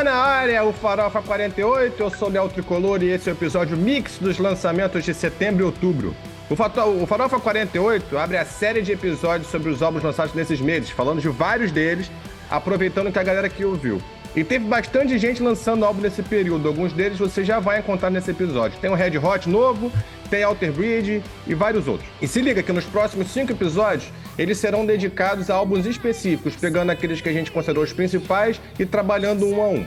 [0.00, 3.76] Tá na área o Farofa 48, eu sou Léo Tricolor e esse é o episódio
[3.76, 6.16] mix dos lançamentos de setembro e outubro.
[6.48, 10.88] O, o Farofa 48 abre a série de episódios sobre os álbuns lançados nesses meses,
[10.88, 12.10] falando de vários deles,
[12.50, 14.00] aproveitando que a galera aqui ouviu.
[14.34, 16.66] E teve bastante gente lançando álbum nesse período.
[16.66, 18.80] Alguns deles você já vai encontrar nesse episódio.
[18.80, 19.92] Tem o Red Hot novo,
[20.30, 22.08] tem Alter Bridge e vários outros.
[22.22, 26.90] E se liga que nos próximos cinco episódios eles serão dedicados a álbuns específicos, pegando
[26.90, 29.86] aqueles que a gente considerou os principais e trabalhando um a um.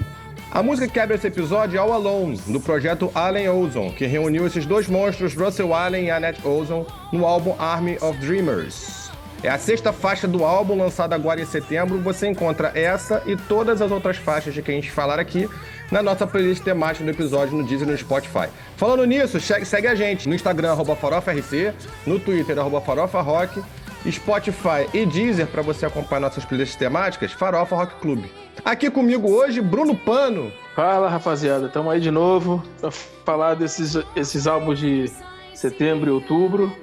[0.51, 4.45] A música que abre esse episódio é All Alone, do projeto Allen Ozone, que reuniu
[4.45, 9.03] esses dois monstros, Russell Allen e Annette Ozone, no álbum Army of Dreamers.
[9.41, 11.99] É a sexta faixa do álbum, lançada agora em setembro.
[11.99, 15.49] Você encontra essa e todas as outras faixas de que a gente falar aqui
[15.91, 18.47] na nossa playlist temática do episódio no Deezer e no Spotify.
[18.77, 20.97] Falando nisso, segue a gente no Instagram, arroba
[22.07, 23.61] no Twitter, arroba FarofaRock,
[24.11, 28.25] Spotify e Deezer para você acompanhar nossas playlists temáticas, Farofa Rock Club.
[28.63, 30.51] Aqui comigo hoje, Bruno Pano.
[30.75, 31.67] Fala, rapaziada.
[31.67, 32.91] Estamos aí de novo para
[33.25, 35.11] falar desses esses álbuns de
[35.53, 36.75] setembro e outubro.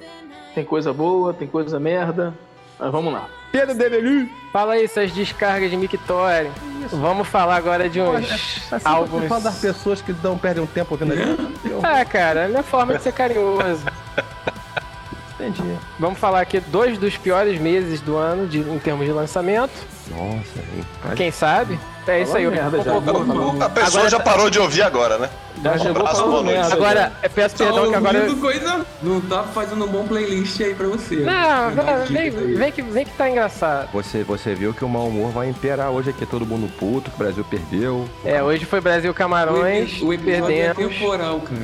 [0.55, 2.33] Tem coisa boa, tem coisa merda.
[2.79, 3.29] Mas vamos lá.
[3.51, 4.27] Pedro Develu.
[4.51, 6.51] Fala aí suas descargas de Mictória.
[6.89, 8.25] Vamos falar agora de uns
[8.69, 9.27] Pô, assim álbuns.
[9.27, 11.37] Fala das pessoas que não perdem um tempo ouvindo aqui.
[11.83, 13.83] ah, cara, é minha forma de ser carinhoso.
[15.41, 15.77] Entendi.
[15.99, 19.71] Vamos falar aqui dois dos piores meses do ano de, em termos de lançamento.
[20.09, 20.85] Nossa, hein?
[21.15, 21.79] Quem sabe?
[22.07, 22.47] É isso aí.
[22.47, 22.97] Merda, já.
[22.97, 25.29] A pessoa agora, já parou de ouvir agora, né?
[25.63, 26.73] Já chegou falando merda.
[26.73, 28.17] Agora, eu peço tá perdão que agora...
[28.17, 28.37] Eu...
[28.37, 28.85] coisa...
[29.01, 31.17] Não tá fazendo um bom playlist aí pra você.
[31.17, 33.89] Não, vem, vem, que, vem que tá engraçado.
[33.93, 37.15] Você, você viu que o mau humor vai imperar hoje aqui, todo mundo puto, que
[37.15, 38.07] o Brasil perdeu.
[38.25, 40.49] É, hoje foi Brasil Camarões, o, o perdemos.
[40.49, 41.61] É temporal, cara.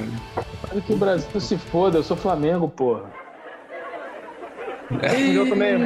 [0.72, 3.04] Olha que o Brasil se foda, eu sou Flamengo, porra.
[5.02, 5.78] É, também,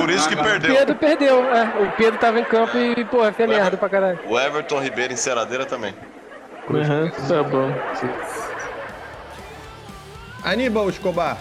[0.00, 0.72] Por isso que perdeu.
[0.72, 1.64] O Pedro perdeu, é.
[1.84, 4.18] O Pedro tava em campo e, pô, foi merda pra caralho.
[4.26, 5.94] O Everton Ribeiro em Ceradeira também.
[6.68, 7.72] Uhum, tá bom.
[10.42, 11.38] Aníbal Escobar.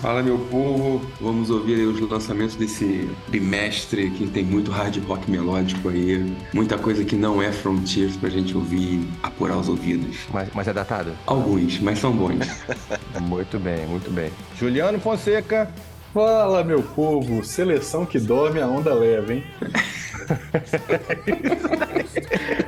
[0.00, 5.88] Fala meu povo, vamos ouvir os lançamentos desse bimestre que tem muito hard rock melódico
[5.88, 10.18] aí, muita coisa que não é Frontiers pra gente ouvir e apurar os ouvidos.
[10.32, 11.12] Mas, mas é datado?
[11.26, 12.46] Alguns, mas são bons.
[13.22, 14.30] muito bem, muito bem.
[14.58, 15.68] Juliano Fonseca.
[16.12, 17.42] Fala, meu povo.
[17.42, 19.42] Seleção que dorme, a onda leva, hein?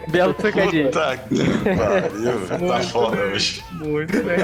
[0.09, 0.87] Belo trocadilho.
[0.87, 1.37] Puta que
[1.77, 3.62] pariu, tá foda hoje.
[3.72, 4.38] Muito bem.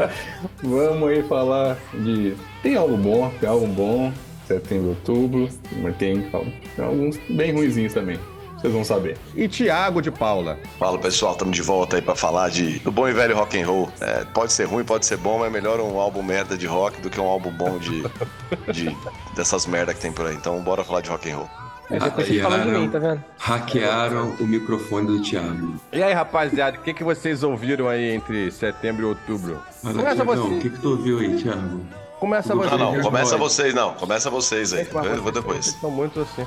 [0.62, 2.34] Vamos aí falar de...
[2.62, 4.12] Tem algo bom, tem algo bom.
[4.46, 5.48] Setembro, outubro.
[5.80, 6.28] Mas tem,
[6.76, 8.18] tem alguns bem ruizinhos também.
[8.60, 9.16] Vocês vão saber.
[9.34, 10.58] E Tiago de Paula.
[10.78, 13.66] Fala pessoal, estamos de volta aí para falar de do bom e velho rock and
[13.66, 13.90] roll.
[14.00, 17.00] É, pode ser ruim, pode ser bom, mas é melhor um álbum merda de rock
[17.00, 18.02] do que um álbum bom de,
[18.70, 18.94] de
[19.34, 20.34] dessas merda que tem por aí.
[20.34, 21.50] Então bora falar de rock and roll.
[21.90, 25.74] É, hackearam, mim, tá hackearam o microfone do Thiago.
[25.92, 29.60] E aí, rapaziada, o que, que vocês ouviram aí entre setembro e outubro?
[29.82, 30.40] Mas, Começa você.
[30.40, 31.80] O que, que tu ouviu aí, Thiago?
[32.20, 32.76] Começa você.
[32.76, 33.94] Não, não, começa vocês, não.
[33.94, 34.86] Começa vocês aí.
[34.92, 35.68] Eu vou depois.
[35.68, 36.46] Estão muito assim.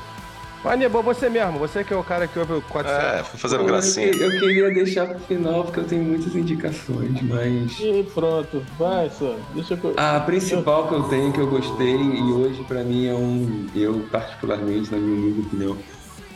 [0.69, 3.03] Aníbal, você mesmo, você que é o cara que ouve o 400.
[3.03, 4.07] É, fui fazendo gracinha.
[4.07, 7.79] Eu, eu, queria deixar pro final, porque eu tenho muitas indicações, mas.
[7.79, 9.35] E pronto, vai só.
[9.53, 9.93] Deixa eu.
[9.97, 13.67] A principal que eu tenho, que eu gostei, e hoje pra mim é um.
[13.75, 15.77] Eu, particularmente, na minha humilde opinião,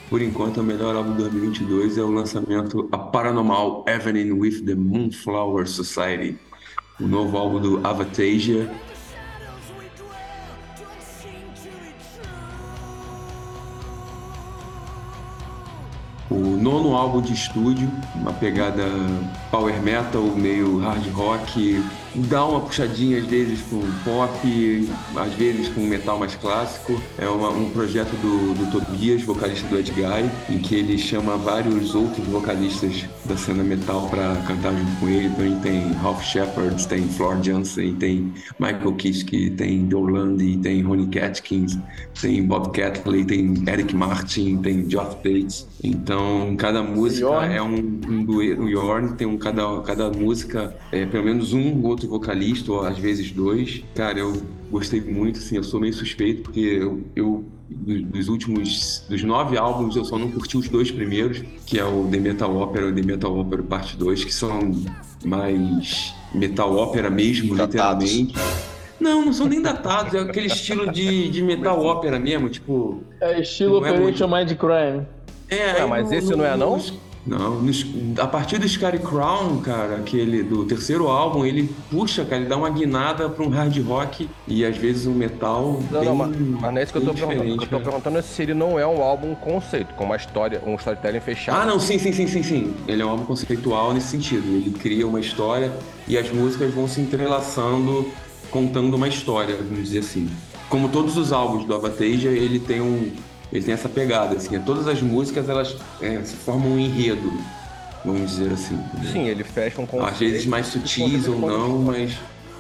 [0.10, 4.76] por enquanto, o melhor álbum de 2022 é o lançamento A Paranormal Evening with the
[4.76, 6.38] Moonflower Society,
[7.00, 8.70] o novo álbum do Avatasia
[16.30, 18.84] o nono álbum de estúdio, uma pegada
[19.50, 21.82] power metal, meio hard rock,
[22.16, 27.00] dá uma puxadinha às vezes com pop, às vezes com metal mais clássico.
[27.18, 31.38] É uma, um projeto do, do Tobias, vocalista do Ed Guy, em que ele chama
[31.38, 35.28] vários outros vocalistas da cena metal para cantar junto com ele.
[35.28, 41.08] Então tem Ralph Shepard, tem Floor Jansen, tem Michael Kiske, tem Joe Lundy, tem Ronnie
[41.08, 41.78] Catkins,
[42.20, 45.68] tem Bob Catley, tem Eric Martin, tem Geoff Bates.
[45.84, 46.17] Então
[46.58, 48.62] cada música é um, um dueto.
[48.62, 52.98] O Yorn tem um cada cada música é pelo menos um outro vocalista, ou às
[52.98, 53.84] vezes dois.
[53.96, 54.42] Cara, eu
[54.72, 59.96] gostei muito, assim, eu sou meio suspeito, porque eu, eu dos últimos, dos nove álbuns,
[59.96, 62.96] eu só não curti os dois primeiros, que é o The Metal Opera e o
[62.96, 64.72] The Metal Opera Parte 2, que são
[65.26, 68.10] mais metal ópera mesmo, Datados.
[68.10, 68.68] literalmente.
[69.00, 73.04] Não, não são nem datados, é aquele estilo de, de metal ópera mesmo, tipo...
[73.22, 74.28] É estilo é Operation é muito...
[74.28, 75.17] Mind Crime.
[75.50, 76.80] É, mas esse não é não?
[77.28, 77.86] Não, nos-
[78.18, 82.56] a partir do Scary Crown, cara, aquele do terceiro álbum, ele puxa, cara, ele dá
[82.56, 86.38] uma guinada pra um hard rock e às vezes um metal Não, bem, não, mas,
[86.38, 87.50] mas não é isso que eu tô perguntando.
[87.50, 87.84] Eu tô né?
[87.84, 91.62] perguntando é se ele não é um álbum conceito, com uma história, um storytelling fechado.
[91.62, 92.74] Ah, não, sim, sim, sim, sim, sim.
[92.88, 94.48] Ele é um álbum conceitual nesse sentido.
[94.48, 95.70] Ele cria uma história
[96.08, 98.10] e as músicas vão se entrelaçando,
[98.50, 100.30] contando uma história, vamos dizer assim.
[100.70, 103.12] Como todos os álbuns do Avateja, ele tem um,
[103.52, 104.60] ele tem essa pegada, assim.
[104.60, 107.32] Todas as músicas elas é, se formam um enredo,
[108.04, 108.80] vamos dizer assim.
[109.12, 110.12] Sim, ele fecha um conceito.
[110.14, 112.14] Às vezes mais sutis ou não, mas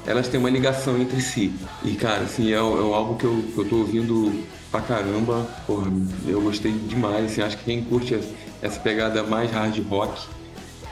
[0.06, 1.52] elas têm uma ligação entre si.
[1.84, 5.46] E, cara, assim, é, é um álbum que eu, que eu tô ouvindo pra caramba.
[5.66, 5.92] Porra,
[6.26, 7.26] eu gostei demais.
[7.26, 8.16] Assim, acho que quem curte
[8.62, 10.22] essa- pegada mais hard rock,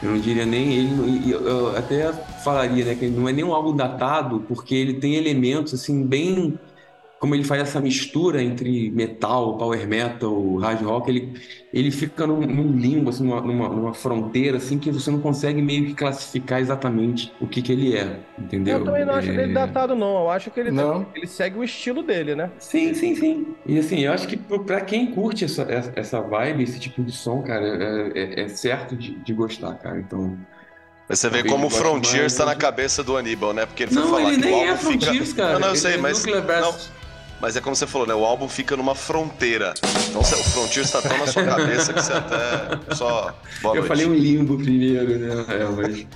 [0.03, 2.12] eu não diria nem ele, eu, até
[2.44, 6.59] falaria, né, que não é nem um álbum datado, porque ele tem elementos, assim, bem
[7.25, 11.33] como ele faz essa mistura entre metal, power metal, hard rock, ele,
[11.74, 15.60] ele fica num, num limbo, assim, numa, numa, numa fronteira, assim, que você não consegue
[15.60, 18.77] meio que classificar exatamente o que que ele é, entendeu?
[18.77, 20.19] Eu também não acho É- ele datado, não.
[20.19, 21.04] Eu acho que ele, Não.
[21.16, 22.51] ele segue o estilo dele, né?
[22.60, 23.56] Sim, sim, sim.
[23.66, 25.63] E assim, eu acho que pra quem curte essa,
[25.95, 27.66] essa- vibe, esse tipo de som, cara,
[28.13, 29.98] é, é- é certo de, de gostar, cara.
[30.00, 30.38] Então.
[31.07, 33.66] Você vê como o Frontiers mais, tá na cabeça do Aníbal, né?
[33.66, 35.06] Porque ele foi Não, falar ele que o nem é álbum fica...
[35.06, 35.54] Frontiers, cara.
[35.54, 36.25] Não, não, eu Ele sei, é mas...
[36.25, 36.75] Não,
[37.41, 38.13] mas é como você falou, né?
[38.13, 39.73] O álbum fica numa fronteira.
[40.09, 43.33] Então você- o Frontiers tá tão na sua cabeça que você até só...
[43.61, 43.87] Boa eu noite.
[43.87, 45.45] falei um limbo primeiro, né?
[45.49, 46.07] É, mas.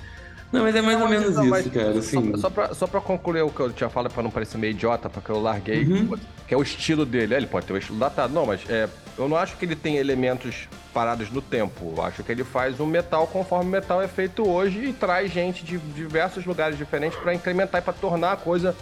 [0.52, 1.92] Não, mas é mais ou menos Não, isso, cara.
[2.00, 2.32] Assim.
[2.32, 4.72] Só, só, pra, só pra concluir o que eu tinha falado, pra não parecer meio
[4.72, 6.18] idiota, porque eu larguei, Uhum.
[6.48, 7.36] que é o estilo dele.
[7.36, 9.76] É, Ele pode ter o estilo datado, não, mas é, eu não acho que ele
[9.76, 11.94] tem elementos parados no tempo.
[11.96, 15.32] Eu acho que ele faz um metal conforme o metal é feito hoje e traz
[15.32, 18.76] gente de diversos lugares diferentes pra incrementar e pra tornar a coisa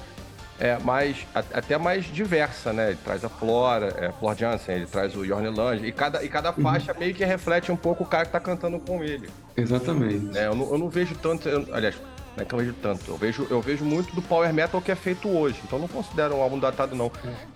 [0.59, 2.89] é, mais, a- até mais diversa, né?
[2.89, 6.29] Ele traz a Flora, é, Flor Jansen, ele traz o Jorn Lange, e cada, e
[6.29, 10.25] cada faixa meio que reflete um pouco o cara que tá cantando com ele Exatamente.
[10.25, 10.47] né?
[10.47, 11.95] Eu não, eu não vejo tanto, eu- aliás,
[12.35, 14.91] não é que eu vejo tanto, eu vejo, eu vejo muito do power metal que
[14.91, 17.11] é feito hoje, então eu não considero um álbum datado não.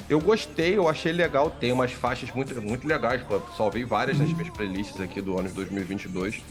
[0.09, 4.31] Eu gostei, eu achei legal, tem umas faixas muito, muito legais, pô, salvei várias nas
[4.31, 6.41] minhas playlists aqui do ano de 2022.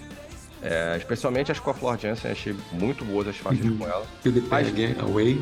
[0.62, 4.04] É, especialmente as com a Flor Jansen, achei muito boas as faixas com ela.
[4.22, 5.40] Feel the Mas- Pain Again, Away.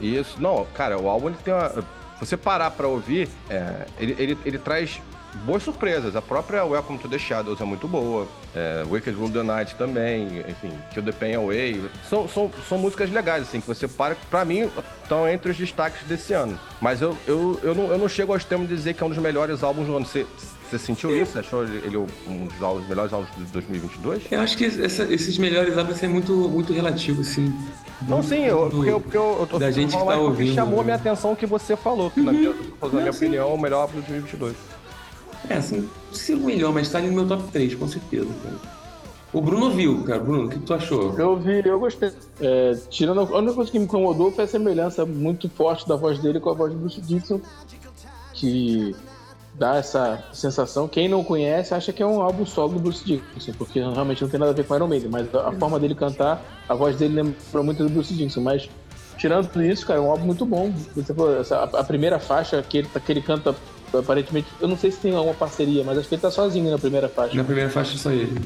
[0.00, 1.84] Isso, não, cara, o álbum ele tem uma.
[2.20, 5.00] Você parar pra ouvir, é, ele, ele, ele traz
[5.44, 6.14] boas surpresas.
[6.14, 8.26] A própria Welcome to the Shadows é muito boa.
[8.54, 11.82] É, Wicked Rule the Night também, enfim, Kill the Pain Away.
[12.08, 14.16] São, são, são músicas legais, assim, que você para.
[14.30, 14.70] Pra mim,
[15.02, 16.58] estão entre os destaques desse ano.
[16.80, 19.10] Mas eu, eu, eu, não, eu não chego ao extremo de dizer que é um
[19.10, 20.06] dos melhores álbuns do ano.
[20.06, 20.26] Você,
[20.78, 21.32] você sentiu isso?
[21.32, 24.22] Você achou ele, um dos álbuns- melhores álbuns de 2022?
[24.30, 27.52] Eu acho que essa- esses melhores álbuns é muito, muito relativo, assim.
[28.08, 30.74] Não, sim, eu, porque eu, porque eu, eu tô Da gente que tá ouvindo, chamou
[30.74, 30.84] a né?
[30.84, 33.18] minha atenção o que você falou, que na minha, na minha Não, sim.
[33.26, 34.54] opinião é o melhor álbum de 2022.
[35.48, 38.28] É, assim, não sei o melhor, mas tá ali no meu top 3, com certeza,
[38.42, 38.56] cara.
[39.32, 40.20] O Bruno viu, cara.
[40.20, 41.18] Bruno, o que tu achou?
[41.18, 42.10] Eu vi, eu gostei.
[42.40, 46.18] É, tirando a única coisa que me incomodou foi a semelhança muito forte da voz
[46.20, 47.40] dele com a voz do Bruce Dixon,
[48.32, 48.94] que
[49.54, 50.88] dá essa sensação.
[50.88, 54.28] Quem não conhece acha que é um álbum solo do Bruce Dixon, porque realmente não
[54.28, 56.96] tem nada a ver com Iron Maiden, mas a, a forma dele cantar, a voz
[56.96, 58.40] dele lembra muito do Bruce Dixon.
[58.40, 58.68] Mas
[59.16, 60.72] tirando tudo isso, cara, é um álbum muito bom.
[60.96, 63.54] Você falou, essa- a, primeira faixa que ele, que ele canta,
[63.96, 66.78] aparentemente, eu não sei se tem alguma parceria, mas acho que ele tá sozinho na
[66.78, 67.36] primeira faixa.
[67.36, 68.36] Na primeira faixa só ele.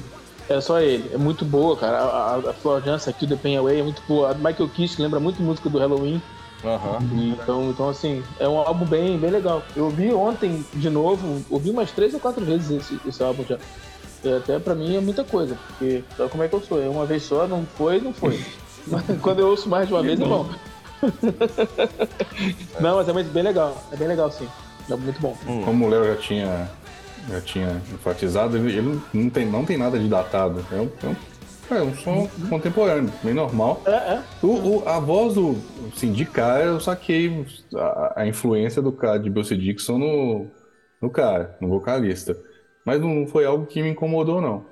[0.48, 1.10] É só ele.
[1.12, 1.98] É muito boa, cara.
[1.98, 4.30] A, a, a Flor Jansen aqui, The Pain Away, é muito boa.
[4.30, 6.22] A Michael Kiske lembra muito música do Halloween.
[6.64, 6.98] Aham.
[7.12, 9.62] Então, então, assim, é um álbum bem, bem legal.
[9.76, 13.58] Eu ouvi ontem de novo, ouvi umas três ou quatro vezes esse, esse álbum já.
[14.24, 16.82] E até pra mim é muita coisa, porque sabe como é que eu sou?
[16.82, 18.40] É uma vez só, não foi, não foi.
[18.86, 20.48] Mas quando eu ouço mais de uma vez é bom.
[22.80, 23.76] não, mas é muito bem legal.
[23.92, 24.48] É bem legal, sim.
[24.90, 25.36] É muito bom.
[25.64, 26.70] Como o Léo já tinha,
[27.28, 30.64] já tinha enfatizado, ele, ele não, tem, não tem nada de datado.
[30.72, 31.16] É um, é um,
[31.74, 33.82] é um som contemporâneo, bem normal.
[33.86, 34.22] É, é.
[34.42, 35.56] O, o- a voz do.
[35.94, 37.44] Assim, de cara, eu saquei
[37.74, 40.46] a, a influência do cara de Bruce Dixon no,
[41.00, 42.36] no cara, no vocalista.
[42.84, 44.64] Mas não foi algo que me incomodou, não.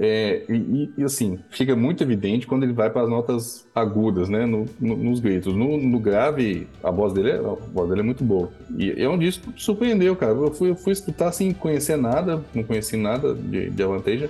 [0.00, 4.44] É, e, e, assim, fica muito evidente quando ele vai para as notas agudas, né?
[4.46, 5.54] no- no- nos gritos.
[5.54, 7.40] No, no grave, a voz, dele é, a
[7.72, 8.50] voz dele é muito boa.
[8.76, 10.32] E é um disco que surpreendeu, cara.
[10.32, 14.28] Eu fui, eu fui escutar sem conhecer nada, não conheci nada de, de Avanteja.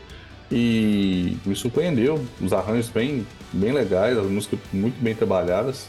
[0.52, 2.21] E me surpreendeu.
[2.40, 5.87] Os arranjos bem, bem legais, as músicas muito bem trabalhadas.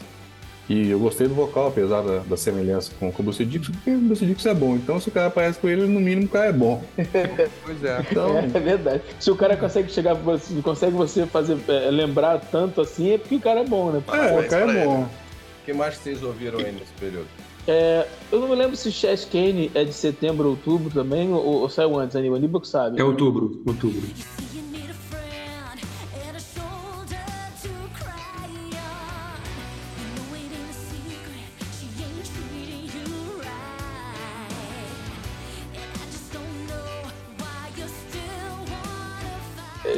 [0.66, 3.90] E eu gostei do vocal, apesar da, da semelhança com, com o Bruce Dixon, porque
[3.90, 4.74] o Bruce Dixon é bom.
[4.76, 6.82] Então, se o cara aparece com ele, no mínimo o cara é bom.
[7.66, 8.06] Pois é.
[8.10, 9.02] Então, É, é verdade.
[9.20, 13.36] Se o cara consegue chegar, você- consegue você fazer é, lembrar tanto assim, é porque
[13.36, 14.02] o cara é bom, né?
[14.08, 15.02] é, o cara é bom.
[15.02, 15.08] O
[15.66, 17.26] que mais vocês ouviram aí nesse período?
[17.66, 21.42] É, eu não me lembro se Chess Kane é de setembro ou outubro também, ou,
[21.42, 22.36] ou saiu antes, Aníbal.
[22.36, 22.98] Aníbal que sabe.
[23.00, 24.02] É outubro, outubro.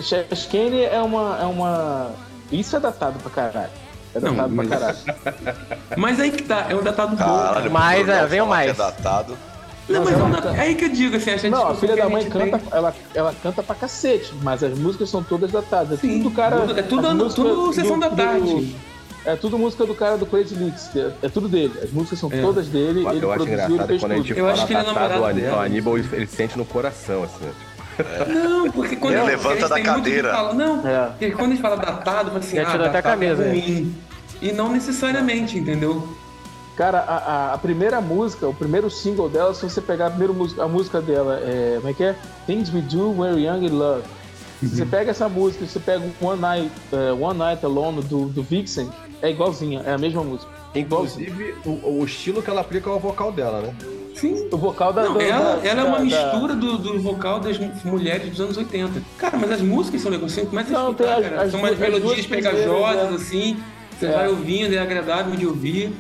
[0.03, 2.11] Cheskane é uma, é uma.
[2.51, 3.71] Isso é datado pra caralho.
[4.15, 4.99] É Não, datado mas- pra caralho.
[5.97, 7.25] Mas aí que tá, é um datado bom.
[7.25, 8.71] Caralho, Mas, pro Bruno é, vem o falar que mais.
[8.71, 9.39] É datado.
[9.89, 11.95] Não, mas Mas é, é aí que eu digo, assim, a gente Não, a filha
[11.95, 15.99] da mãe canta, tem- ela, ela canta pra cacete, mas as músicas são todas datadas.
[15.99, 16.57] É Sim, tudo do cara.
[16.63, 18.75] tudo- é tudo- músicas tudo sessão da tarde.
[19.25, 20.91] é tudo música do cara do Crazy Leaks.
[20.97, 21.73] É, é tudo dele.
[21.81, 22.41] As músicas são É.
[22.41, 23.05] todas dele.
[23.05, 24.27] Eu, ele acho produziu, ele engraçado quando a tudo.
[24.27, 26.65] gente Eu fala acho que ele é datado, namorado o Aníbal, ele, ele sente no
[26.65, 27.53] coração, assim, né?
[28.29, 30.31] Não, porque quando Ele levanta eles da têm muito que cadeira.
[30.33, 31.07] falar- Não, É.
[31.09, 33.51] porque quando eles falam datado, fala assim, ah, tirou até a datado camisa, é é.
[33.51, 33.95] ruim.
[34.43, 36.07] E não necessariamente, entendeu?
[36.77, 40.33] Cara, a, a- a primeira música, o primeiro single dela, se você pegar a primeira
[40.35, 42.15] música, a música dela, é, como é que é?
[42.47, 44.03] Things We Do When We're Young in Love.
[44.61, 48.27] Se você pega essa música, você pega o One Night, é, One Night Alone do,
[48.27, 48.91] do Vixen,
[49.23, 50.51] é igualzinha, é a mesma música.
[50.75, 53.75] Inclusive, o, o estilo que ela aplica ao vocal dela, né?
[54.17, 54.49] Sim.
[54.51, 55.03] O vocal da.
[55.05, 58.31] Não, da- ela, da- ela é uma da- mistura do, do vocal das mu- mulheres
[58.31, 59.03] dos anos 80.
[59.19, 60.33] Cara, mas as músicas são legais.
[60.33, 61.43] Você começa a Não, escutar, tem as- cara.
[61.43, 63.15] as São umas melodias pegajosas, é.
[63.15, 63.57] assim.
[63.99, 64.11] Você É.
[64.13, 65.95] vai ouvindo, é agradável de ouvir.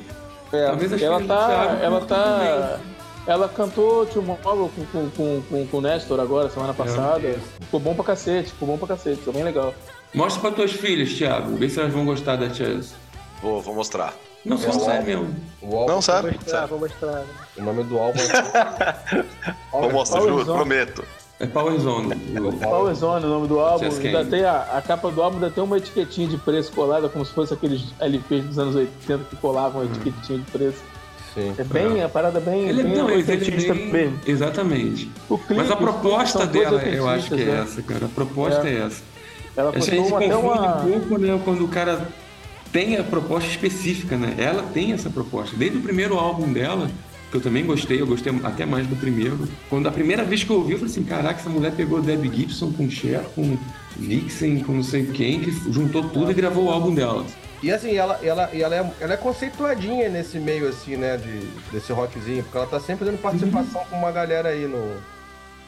[0.52, 1.46] É, Talvez as ela filhas do tá.
[1.66, 2.80] Thiago Ela tá.
[3.26, 7.37] Ela cantou Tomorrow com, com, com, com, com o Nestor agora, semana passada.
[7.61, 9.75] Ficou bom pra cacete, ficou bom pra cacete, ficou bem legal.
[10.14, 11.56] Mostra pra tuas filhas, Thiago.
[11.56, 12.94] Vê se elas vão gostar da Chess.
[13.42, 14.14] Vou, vou mostrar.
[14.46, 15.36] Não, só É, sério mesmo.
[15.62, 16.30] O álbum, Não, sabe?
[16.30, 17.24] Vou mostrar, vou mostrar.
[17.58, 19.24] O nome do álbum é...
[19.72, 20.58] Vou mostrar, juro, Zone.
[20.58, 21.04] prometo.
[21.38, 22.14] É Power Zone.
[22.62, 23.84] Power Zone, o nome do álbum.
[23.84, 27.24] Ainda tem a, a capa do álbum ainda tem uma etiquetinha de preço colada, como
[27.26, 30.78] se fosse aqueles LPs dos anos 80 que colavam a etiquetinha de preço.
[31.34, 31.54] Sim.
[31.58, 34.20] É bem, a parada é bem, Ele é, bem não, ele, é bem- mesmo.
[34.26, 35.10] Exatamente.
[35.28, 37.60] O clipe, Mas a proposta dela, eu acho que é né?
[37.62, 38.06] essa, cara.
[38.06, 39.02] A proposta é, essa.
[39.54, 40.76] Ela A gente confunde uma.
[40.84, 42.08] um pouco, né, quando o cara
[42.73, 44.35] tem a proposta específica, né?
[44.38, 45.56] Ela tem essa proposta.
[45.56, 46.90] Desde o primeiro álbum dela,
[47.30, 49.49] que eu também gostei, eu gostei até mais do primeiro.
[49.68, 52.30] Quando a primeira vez que eu ouvi, eu falei assim, caraca, essa mulher pegou Debbie
[52.35, 53.56] Gibson com Cher, com
[53.96, 57.25] Vixen, com não sei quem, que juntou tudo e gravou o álbum dela.
[57.62, 61.40] E assim, ela, ela, ela, é, ela é conceituadinha nesse meio, assim, né, de,
[61.73, 64.92] desse rockzinho, porque ela tá sempre dando participação com uma galera aí no...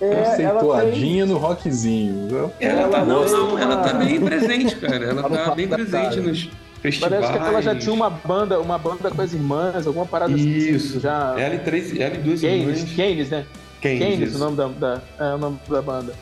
[0.00, 2.28] É, ela tem- Conceituadinha no rockzinho.
[2.60, 5.04] Ela, Ela tá, não, não, ela tá bem presente, cara.
[5.06, 6.20] Ela Tá no tá bem presente cara.
[6.22, 7.12] nos festivais.
[7.26, 10.88] Parece que ela já tinha uma banda, uma banda com as irmãs, alguma parada Isso.
[10.88, 11.00] assim.
[11.00, 11.34] Já.
[11.38, 12.94] Ela e, três, ela e duas Keynes, irmãs.
[12.94, 13.44] Keynes, né?
[13.80, 14.36] Keynes, Keynes, isso.
[14.36, 14.66] o nome da,
[14.96, 16.12] da- é o nome da banda.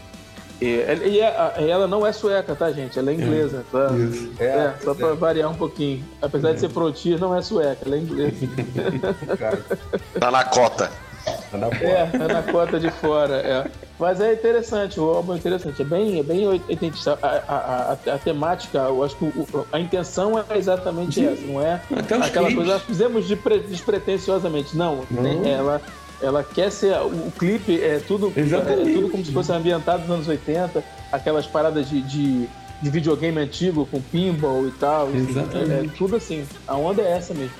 [0.61, 0.67] E,
[1.07, 2.99] e a- e ela não é sueca, tá, gente?
[2.99, 3.63] Ela é inglesa.
[3.71, 3.91] tá?
[3.95, 4.31] Isso.
[4.41, 6.03] É, só pra variar um pouquinho.
[6.23, 8.37] Apesar de ser frontier, não é sueca, ela é inglesa.
[9.39, 9.59] Cara,
[10.19, 10.91] Tá na cota.
[11.51, 13.67] Tá na É, é na cota de fora, é.
[13.99, 17.19] Mas é interessante, o álbum é interessante, é bem, é bem oitentista.
[17.23, 17.57] A, a,
[18.13, 22.17] a, a temática, eu acho que o- a intenção é exatamente essa, não é Até
[22.19, 22.55] os aquela clipes.
[22.55, 24.77] coisa, "Ah, fizemos despre- despretensiosamente.
[24.77, 25.81] Não, né, ela,
[26.23, 26.95] ela quer ser.
[27.01, 28.93] O, o clipe é tudo, é Exatamente.
[28.93, 32.47] tudo como se fosse ambientado nos anos 80, aquelas paradas de, de,
[32.83, 35.09] de videogame antigo com pinball e tal.
[35.15, 35.71] Exatamente.
[35.73, 36.45] É, é tudo assim.
[36.69, 37.55] A onda é essa mesmo.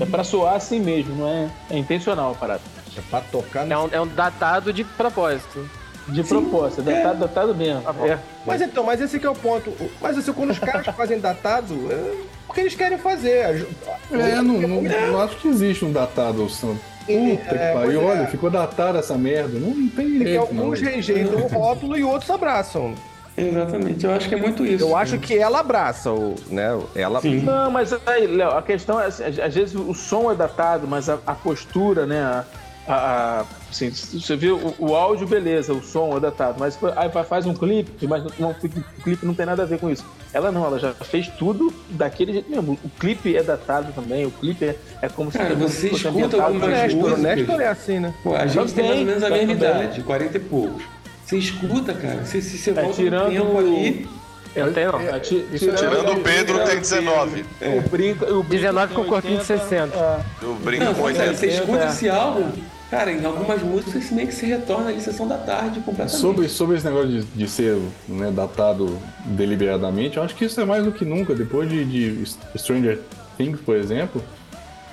[0.00, 1.50] É pra soar assim mesmo, não é?
[1.68, 2.60] É intencional a parada.
[2.96, 3.72] É pra tocar no...
[3.72, 5.68] É um, é um datado de propósito.
[6.08, 7.82] De propósito, datado, datado mesmo.
[8.06, 8.18] É.
[8.44, 9.72] Mas então, mas esse que é o ponto.
[10.02, 12.14] Mas assim, quando os caras fazem datado, é
[12.46, 13.42] porque eles querem fazer.
[13.46, 16.48] A- É, não, não, não acho que existe um datado.
[16.50, 16.78] São...
[17.06, 17.08] Puta
[17.48, 18.18] que É, pariu, pois é.
[18.20, 19.58] olha, ficou datada essa merda.
[19.58, 20.90] Não, não tem Tem que jeito, alguns não.
[20.90, 22.94] rejeitam o rótulo e outros abraçam.
[23.36, 24.84] Exatamente, eu acho que é muito isso.
[24.84, 26.68] Eu acho que ela abraça, o, né?
[26.94, 27.20] Ela.
[27.20, 27.40] Sim.
[27.40, 30.86] Não, mas aí, Léo, a questão é, assim, às às vezes o som é datado,
[30.86, 32.20] mas a, a postura, né?
[32.22, 32.44] A,
[32.86, 32.94] a-
[33.40, 37.46] a- assim, você vê o, o áudio, beleza, o som é datado, mas aí faz
[37.46, 38.54] um clipe, mas não, o
[39.02, 40.04] clipe não tem nada a ver com isso.
[40.32, 42.78] Ela não, ela já fez tudo daquele jeito mesmo.
[42.84, 46.92] O clipe é datado também, o clipe é, é como se Cara, você escuta algumas
[46.94, 47.18] músicas.
[47.18, 48.12] honesto é assim, né?
[48.22, 49.82] Pô, a gente tem mais ou menos a Também, mesma também.
[49.84, 50.82] idade, 40 e poucos.
[51.24, 54.08] Você escuta, cara, você, se você volta tirando tempo o- ali.
[54.56, 55.00] Eu tenho, não.
[55.00, 57.44] É, ti- Tirando o Pedro, tirando tem 19.
[57.62, 59.96] O brinco, o brinco 19 com tem corpinho de 80, 60.
[59.98, 60.20] é.
[60.42, 61.34] Eu brinco Não, com cara, 80.
[61.34, 61.88] você escuta É.
[61.88, 62.52] esse álbum,
[62.94, 66.16] cara, em algumas músicas meio que se retorna ali sessão da tarde completamente.
[66.16, 67.76] Sobre, sobre esse negócio de, de ser
[68.08, 71.34] né, datado deliberadamente, eu acho que isso é mais do que nunca.
[71.34, 72.24] Depois de, de
[72.56, 73.00] Stranger
[73.36, 74.22] Things, por exemplo.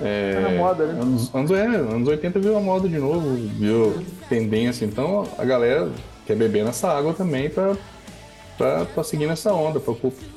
[0.00, 1.00] É, Tá na moda, né?
[1.00, 3.94] Anos, anos, é, anos 80 virou a moda de novo, virou
[4.28, 4.84] tendência.
[4.84, 5.88] Então a galera
[6.26, 7.76] quer beber nessa água também pra,
[8.58, 9.94] pra, pra seguir nessa onda, pra,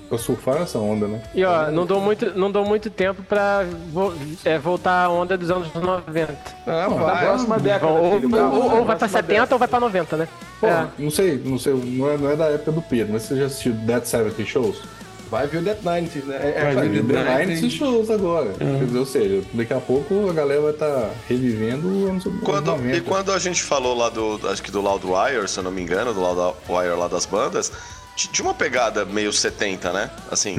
[0.09, 1.21] pra surfar nessa onda, né?
[1.33, 5.37] E ó, não dou muito, não dou muito tempo pra vo- é, voltar à onda
[5.37, 6.33] dos anos 90.
[6.67, 7.25] Ah, Na vai.
[7.25, 9.79] próxima década, Ou, filho, ou- ou- na ou vai pra próxima 70 ou vai pra
[9.79, 10.27] 90, né?
[10.59, 10.87] Pô, É.
[10.97, 13.45] não sei, não sei, não é, não é da época do Pedro, mas você já
[13.45, 14.81] assistiu Dead 70 Shows?
[15.29, 16.35] Vai ver o Death 90, né?
[16.39, 18.53] É, é, Vai ver The The 90 90 Shows agora.
[18.53, 22.67] Quer dizer, ou seja, daqui a pouco a galera vai estar revivendo os anos Quando,
[22.67, 22.95] 90.
[22.97, 25.81] e quando a gente falou lá do, acho que do Loudwire, se eu não me
[25.81, 27.71] engano, do Loudwire lá das bandas,
[28.15, 30.09] Tinha uma pegada meio 70, né?
[30.31, 30.57] Assim,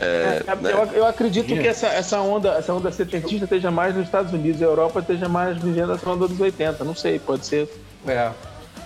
[0.00, 0.72] é, é, né?
[0.72, 4.62] Eu, eu acredito que essa, essa onda, essa onda setentista esteja mais nos Estados Unidos,
[4.62, 6.84] a Europa esteja mais vivendo essa onda dos 80.
[6.84, 7.68] Não sei, pode ser.
[8.06, 8.30] É.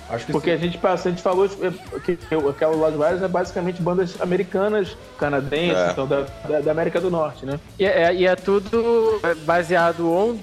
[0.09, 0.57] Acho que Porque sim.
[0.57, 4.97] a gente passa, a gente falou é, que aquela Lost Wires é basicamente bandas americanas,
[5.19, 5.91] canadenses, É.
[5.93, 7.61] então da, da, da América do Norte, né?
[7.79, 10.37] E é, e é tudo baseado ou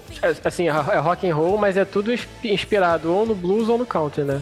[0.46, 3.86] assim, é rock and roll, mas é tudo ins- inspirado ou no blues ou no
[3.86, 4.42] country, né?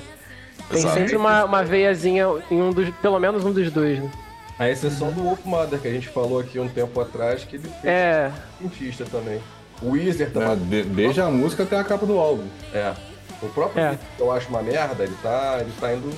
[0.70, 0.96] Tem Exato.
[0.96, 4.10] sempre uma, uma veiazinha em um dos, pelo menos um dos dois, né?
[4.58, 7.68] A exceção do Wolf Mother, que a gente falou aqui um tempo atrás, que ele
[7.68, 9.42] fez É, cientista também.
[9.82, 10.56] O Weezer também.
[10.68, 12.48] De- desde a música até a capa do álbum.
[12.74, 12.94] É.
[13.42, 13.98] O próprio É.
[14.16, 16.10] Que eu acho uma merda, ele tá, ele tá indo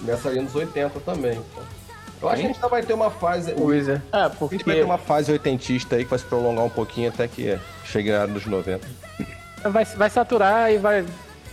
[0.00, 1.32] nessa linha dos 80 também.
[1.32, 1.62] então.
[2.22, 3.52] Eu acho que a gente ainda vai ter uma fase.
[3.52, 4.00] o Weezer.
[4.10, 6.70] É, A porque gente vai ter uma fase oitentista aí que vai se prolongar um
[6.70, 8.80] pouquinho até que chegue na área dos 90.
[9.64, 11.04] Vai, vai saturar e vai.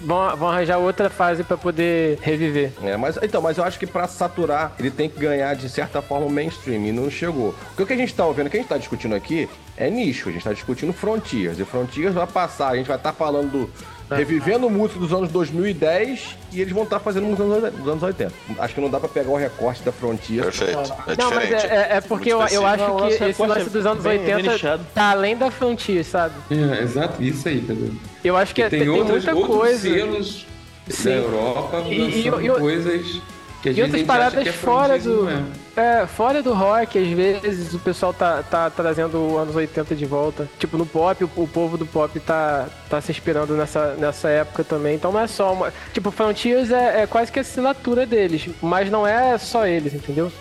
[0.03, 2.71] Vão, vão arranjar outra fase pra poder reviver.
[2.83, 6.01] É, mas, então, mas eu acho que pra saturar, ele tem que ganhar, de certa
[6.01, 7.53] forma, o mainstream, e não chegou.
[7.69, 9.89] Porque o que a gente tá ouvindo, o que a gente tá discutindo aqui, é
[9.89, 13.51] nicho, a gente tá discutindo Frontiers, e Frontiers vai passar, a gente vai estar falando
[13.51, 13.69] do...
[14.17, 18.03] Revivendo música dos anos 2010 e eles vão estar fazendo música dos anos- dos anos
[18.03, 18.33] 80.
[18.59, 20.57] Acho que não dá pra pegar o recorte da Frontiers.
[20.59, 20.93] Perfeito.
[21.07, 23.49] É Não, mas é, é- é porque eu, Muito eu acho Não, que esse recorte
[23.49, 24.85] lance é dos anos bem- bem 80 nichado.
[24.93, 26.35] tá além da Frontier, sabe?
[26.51, 27.95] É, exato, isso aí, Pedro.
[28.23, 29.79] Eu acho que é- tem tem, outras, muita outros coisa.
[29.79, 30.45] selos
[30.89, 31.03] Sim.
[31.09, 33.21] da Europa E- e- e- coisas
[33.61, 35.23] que E outras a gente paradas que é fora francês e do.
[35.25, 36.05] não é.
[36.07, 40.49] Fora do rock, às vezes o pessoal tá, tá trazendo os anos 80 de volta.
[40.59, 44.63] Tipo, no pop, o, o povo do pop tá, tá se inspirando nessa, nessa época
[44.63, 44.95] também.
[44.95, 45.73] Então não é só uma.
[45.93, 50.31] Tipo, Frontiers é, é quase que a assinatura deles, mas não é só eles, entendeu?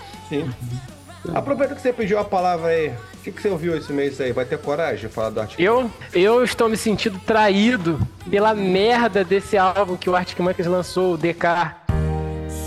[1.34, 2.88] Aproveita que você pediu a palavra aí.
[2.88, 4.32] O que, que você ouviu esse mês aí?
[4.32, 5.60] Vai ter coragem de falar do artigo?
[5.60, 11.14] Eu, eu estou me sentindo traído pela merda desse álbum que o Arctic Monkeys lançou,
[11.14, 11.46] o DK.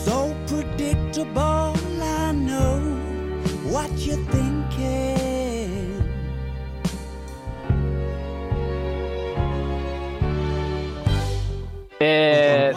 [0.05, 0.22] So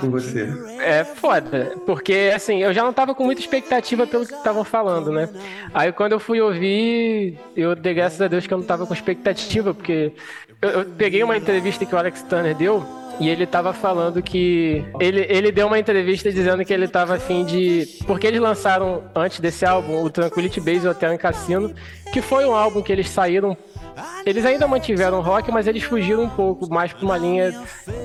[0.06, 0.48] Com você.
[0.80, 5.10] É foda, porque assim, eu já não tava com muita expectativa pelo que estavam falando,
[5.10, 5.28] né?
[5.74, 8.94] Aí quando eu fui ouvir, eu dei graças a Deus que eu não tava com
[8.94, 10.12] expectativa, porque
[10.62, 12.84] eu, eu peguei uma entrevista que o Alex Turner deu
[13.18, 14.84] e ele tava falando que.
[15.00, 17.88] Ele, ele deu uma entrevista dizendo que ele tava afim de.
[18.06, 21.74] Porque eles lançaram antes desse álbum o Tranquility Base e o Hotel em Cassino,
[22.16, 23.54] que foi um álbum que eles saíram
[24.24, 27.54] eles ainda mantiveram rock, mas eles fugiram um pouco mais pra uma linha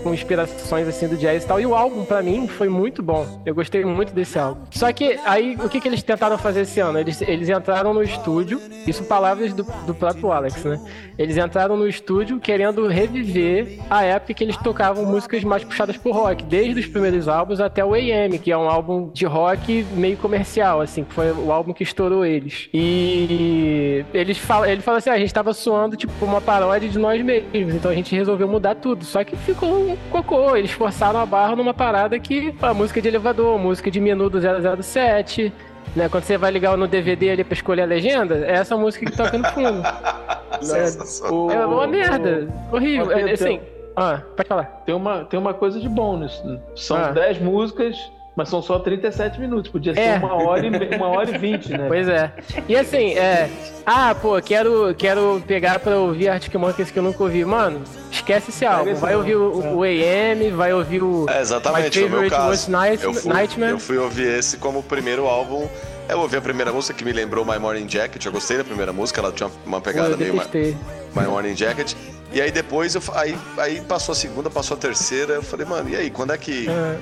[0.03, 1.59] com inspirações assim do jazz e tal.
[1.59, 3.41] E o álbum, pra mim, foi muito bom.
[3.45, 4.61] Eu gostei muito desse álbum.
[4.71, 6.99] Só que aí, o que, que eles tentaram fazer esse ano?
[6.99, 10.79] Eles, eles entraram no estúdio, isso palavras do, do próprio Alex, né?
[11.17, 16.11] Eles entraram no estúdio querendo reviver a época que eles tocavam músicas mais puxadas pro
[16.11, 20.17] rock, desde os primeiros álbuns até o AM, que é um álbum de rock meio
[20.17, 22.69] comercial, assim, que foi o álbum que estourou eles.
[22.73, 26.97] E eles falam, ele fala assim: ah, a gente tava suando tipo uma paródia de
[26.99, 29.03] nós mesmos, então a gente resolveu mudar tudo.
[29.05, 33.07] Só que ficou um cocô, eles forçaram a barra numa parada que a música de
[33.07, 34.39] elevador, música de menu do
[34.83, 35.51] 007.
[35.95, 39.05] Né, quando você vai ligar no DVD ali pra escolher a legenda, é essa música
[39.05, 39.81] que toca no fundo.
[41.51, 42.47] É uma o- merda.
[42.71, 43.11] Horrível.
[43.11, 43.59] É, assim.
[43.95, 44.65] Ah, pode falar.
[44.85, 46.59] Tem uma, tem uma coisa de bom nisso.
[46.75, 47.11] São Ah.
[47.11, 47.97] 10 músicas,
[48.41, 49.71] mas são só 37 minutos.
[49.71, 50.17] Podia ser É.
[50.17, 51.85] uma hora, e, uma hora e 20, né?
[51.87, 52.31] Pois é.
[52.67, 53.49] E assim, é.
[53.85, 57.45] Ah, pô, quero, quero pegar pra ouvir Arctic Monkeys que eu nunca ouvi.
[57.45, 58.95] Mano, esquece esse álbum.
[58.95, 61.27] Vai ouvir o, o AM, vai ouvir o.
[61.29, 62.47] É, exatamente, My no meu Favorite caso.
[62.47, 63.71] Worst Night- eu, fui, Nightmare.
[63.71, 65.67] eu fui ouvir esse como o primeiro álbum.
[66.09, 68.25] Eu ouvi a primeira música que me lembrou My Morning Jacket.
[68.25, 70.75] Eu gostei da primeira música, ela tinha uma Pô, pegada eu meio My.
[71.15, 71.93] My Morning Jacket.
[72.33, 75.33] E aí depois, eu, aí, aí passou a segunda, passou a terceira.
[75.35, 76.67] Eu falei, mano, e aí, quando é que.
[76.69, 76.97] É.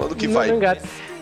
[0.00, 0.48] Quando que Não- vai?
[0.50, 0.58] não.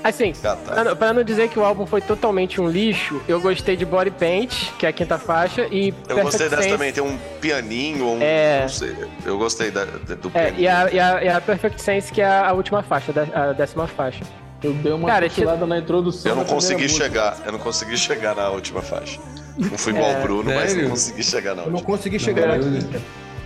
[0.04, 3.74] Assim, pra não, pra não dizer que o álbum foi totalmente um lixo, eu gostei
[3.76, 6.74] de Body Paint, que é a quinta faixa, e Eu Perfect gostei dessa Sense.
[6.74, 8.18] também, tem um pianinho, um.
[8.22, 8.60] É.
[8.62, 8.94] Não sei.
[9.26, 10.60] Eu gostei da, do É, pianinho.
[10.62, 13.88] e a, e, a, e a Perfect Sense, que é a última faixa, a décima
[13.88, 14.22] faixa.
[14.62, 16.30] Eu dei uma Cara, cochilada na introdução.
[16.30, 17.04] Eu não consegui música.
[17.04, 19.18] chegar, eu não consegui chegar na última faixa.
[19.58, 20.84] Não fui igual É, o Bruno, mas sério?
[20.84, 21.96] não consegui chegar na Eu não última.
[21.96, 22.86] consegui chegar eu, aqui.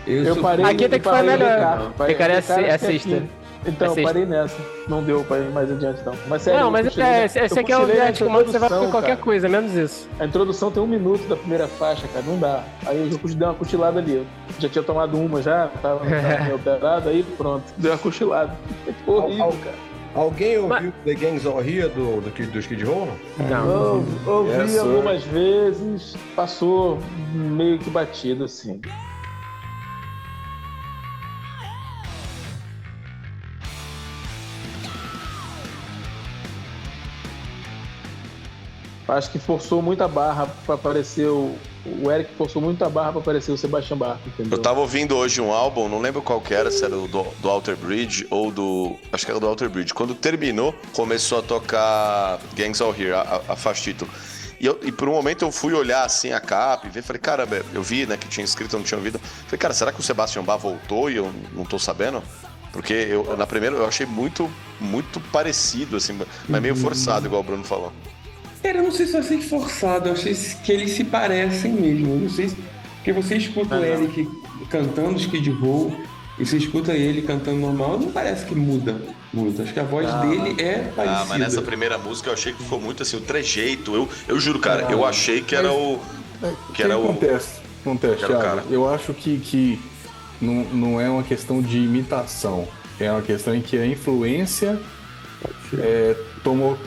[0.07, 0.65] eu, Eu sou- parei.
[0.67, 1.79] Aqui até que foi no melhor.
[1.79, 3.42] No a a sexta.
[3.65, 4.57] Então, É eu parei nessa.
[4.89, 6.15] Não deu pra ir mais adiante, não.
[6.29, 8.69] Mas sério, não, mas cochilei é, esse esse aqui é o Arctic Monkeys, você vai
[8.69, 9.17] com qualquer cara.
[9.21, 10.09] coisa, menos isso.
[10.19, 12.25] A introdução tem um minuto da primeira faixa, cara.
[12.27, 12.65] Não dá.
[12.87, 14.17] Aí eu dei uma cochilada ali.
[14.17, 14.27] Eu
[14.59, 16.11] já tinha tomado uma já, tava, tava
[16.45, 17.65] meio operado, aí pronto.
[17.77, 18.53] Deu uma cochilada.
[18.85, 19.93] Ficou horrível, Al- cara.
[20.15, 23.09] Alguém ouviu Mas- The Gangs All Here do, do, Kid- do Skid Row?
[23.39, 23.47] não?
[23.49, 24.05] Não.
[24.27, 26.99] Eu ouvi Yes, algumas vezes, passou
[27.33, 28.79] meio que batido, assim.
[39.17, 41.55] Acho que forçou muita barra pra aparecer o.
[42.01, 44.57] O Eric forçou muito a barra pra aparecer o Sebastian Bach, entendeu?
[44.57, 47.51] Eu tava ouvindo hoje um álbum, não lembro qual que era, se era do, do
[47.51, 48.97] Alter Bridge ou do.
[49.13, 49.93] Acho que era do Alter Bridge.
[49.93, 54.09] Quando terminou, começou a tocar Gangs All Here, a, a, a faixa título.
[54.61, 57.21] E, eu, e por um momento eu fui olhar assim a capa e ver, falei,
[57.21, 59.19] caramba, eu vi, né, que tinha escrito, eu não tinha ouvido.
[59.19, 62.23] Falei, cara, será que o Sebastian Bach voltou e eu não tô sabendo?
[62.73, 64.49] Porque eu, na primeira eu achei muito,
[64.81, 66.17] muito parecido, assim,
[66.49, 67.93] mas meio forçado, igual o Bruno falou.
[68.63, 72.15] Cara, eu não sei se eu achei forçado, eu achei que eles se parecem mesmo.
[72.15, 72.57] Eu não sei se...
[72.97, 74.29] Porque você escuta o Eric
[74.71, 75.93] cantando Skid Row
[76.39, 78.97] e você escuta ele cantando normal, não parece que muda
[79.33, 79.61] muito.
[79.61, 81.21] Acho que a voz dele é parecida.
[81.21, 83.95] Ah, mas nessa primeira música eu achei que ficou muito assim, o trejeito.
[83.95, 85.99] Eu, eu juro, cara, eu achei que era o.
[86.75, 87.11] Que era o.
[87.11, 88.65] Acontece, acontece, que era o cara.
[88.71, 89.81] Eu acho que, que
[90.41, 92.69] não, não é uma questão de imitação.
[93.01, 94.79] É uma questão em que a influência
[95.79, 96.79] é, tomou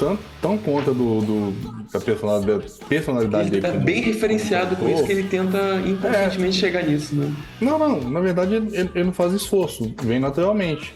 [0.00, 1.52] tão, tão conta do, do-
[1.92, 3.62] da personalidade, personalidade Ele dele.
[3.62, 7.32] tá como bem referenciado com isso que ele tenta inconscientemente chegar nisso, né?
[7.60, 10.94] Não, não, na verdade ele, ele não faz esforço, vem naturalmente.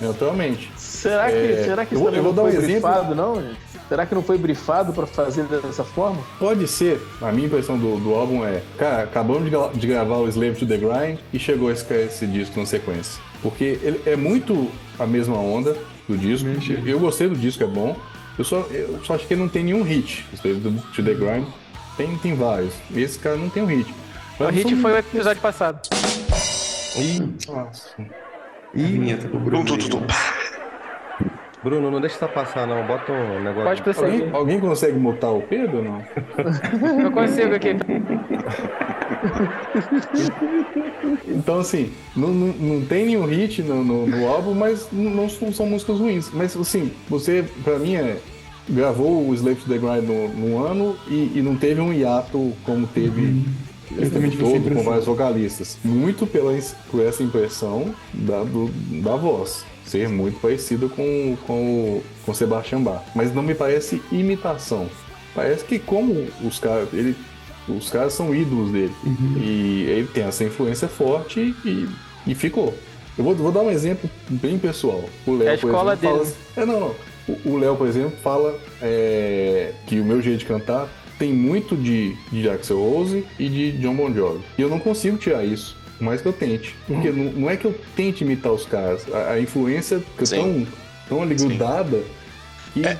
[0.00, 0.70] Naturalmente.
[0.76, 2.88] Será que, É, será que eu isso também eu vou não dar um foi exemplo.
[2.90, 3.56] brifado, não, gente?
[3.88, 6.18] Será que não foi brifado pra fazer dessa forma?
[6.38, 10.16] Pode ser, a minha impressão do, do álbum é, cara, acabamos de, gra- de gravar
[10.16, 13.20] o Slave to the Grind e chegou esse, esse disco na sequência.
[13.42, 15.76] Porque ele é muito a mesma onda
[16.08, 16.48] do disco.
[16.86, 17.96] Eu gostei do disco, é bom.
[18.38, 20.24] Eu só, eu só acho que ele não tem nenhum hit.
[20.32, 20.60] O Slave
[20.94, 21.46] to the Grind
[21.96, 22.74] tem, tem vários.
[22.94, 23.90] Esse cara não tem um hit.
[24.40, 25.80] O Mas hit são- foi o episódio passado.
[27.48, 27.90] Nossa.
[27.98, 28.04] A
[28.74, 29.64] vinheta pro Bruno.
[31.62, 32.84] Bruno, não deixa isso passar, não.
[32.86, 33.84] Bota um negócio.
[33.84, 34.04] Pode.
[34.12, 36.04] Alguém, alguém consegue mutar o Pedro ou não?
[37.04, 37.76] Eu consigo aqui.
[41.26, 45.52] Então, assim, não, não, não tem nenhum hit no, no, no álbum, mas não são,
[45.52, 46.30] são músicas ruins.
[46.32, 48.18] Mas, assim, você, pra mim, é,
[48.68, 52.52] gravou o Slave to the Grind no, no ano e, e não teve um hiato
[52.64, 53.42] como teve
[53.98, 55.78] essa todo, com vários vocalistas.
[55.84, 56.56] Muito pela,
[56.90, 58.70] por essa impressão da, do-
[59.02, 59.64] da voz.
[59.84, 63.02] Ser muito parecida com, com, o- com Sebastian Bach.
[63.14, 64.86] Mas não me parece imitação.
[65.34, 66.88] Parece que como os caras.
[66.92, 67.16] Ele,
[67.68, 68.94] os caras são ídolos dele.
[69.36, 71.88] E ele tem essa influência forte e,
[72.26, 72.74] e ficou.
[73.16, 75.04] Eu vou, vou dar um exemplo bem pessoal.
[75.26, 76.34] O Léo, É a por escola exemplo, deles.
[76.54, 76.94] Fala, é, não, não.
[77.44, 82.16] O- Léo, por exemplo, fala é, que o meu jeito de cantar tem muito de,
[82.32, 84.40] de Axel Rose e de John Bon Jovi.
[84.58, 86.74] E eu não consigo tirar isso, por mais que eu tente.
[86.86, 87.24] Porque Uhum.
[87.24, 89.04] não, não é que eu tente imitar os caras.
[89.12, 90.36] A, a influência fica Sim.
[90.36, 90.66] tão,
[91.18, 92.02] tão ali grudada
[92.74, 92.98] que É.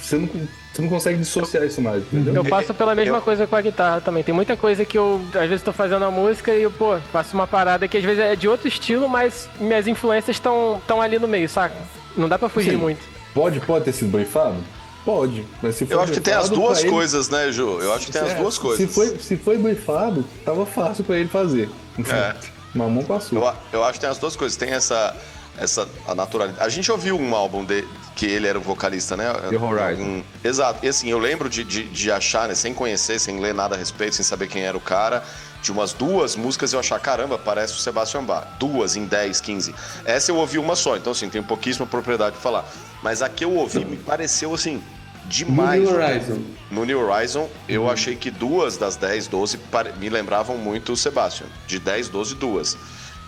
[0.00, 0.28] você, não,
[0.72, 2.34] você não consegue dissociar isso mais, entendeu?
[2.34, 4.22] Eu passo pela mesma Eu- coisa com a guitarra também.
[4.22, 7.34] Tem muita coisa que eu, às vezes, tô fazendo a música e eu, pô, faço
[7.34, 11.18] uma parada que às vezes é de outro estilo, mas minhas influências estão tão ali
[11.18, 11.74] no meio, saca?
[12.16, 12.76] Não dá pra fugir Sim.
[12.76, 13.00] muito.
[13.34, 14.56] Pode, pode ter sido brifado?
[15.04, 15.46] Pode.
[15.62, 17.78] Mas se for Eu acho que tem as duas ele- coisas, né, Ju?
[17.80, 18.78] Eu acho que tem as É, duas coisas.
[18.88, 21.68] Se foi, se foi brifado, tava fácil pra ele fazer.
[21.98, 22.34] É.
[22.74, 23.38] Mamão passou.
[23.38, 24.56] Eu, a- eu acho que tem as duas coisas.
[24.56, 25.16] Tem essa,
[25.60, 26.64] essa a naturalidade.
[26.64, 29.32] A gente ouviu um álbum de, que ele era o vocalista, né?
[29.50, 30.02] The Horizon.
[30.02, 30.84] Um- exato.
[30.84, 33.78] E assim, eu lembro de, de, de achar, né, sem conhecer, sem ler nada a
[33.78, 35.22] respeito, sem saber quem era o cara,
[35.62, 38.46] de umas duas músicas eu achar, caramba, parece o Sebastian Bach.
[38.58, 39.74] Duas em 10, 15.
[40.04, 42.64] Essa eu ouvi uma só, então assim, tenho pouquíssima propriedade de falar.
[43.02, 44.82] Mas a que eu ouvi me pareceu assim.
[45.26, 45.80] Demais.
[45.82, 46.38] New Horizon.
[46.72, 50.96] No New Horizon, eu achei que duas das 10, 12 pare- me lembravam muito o
[50.96, 51.46] Sebastian.
[51.68, 52.76] De 10, 12, duas.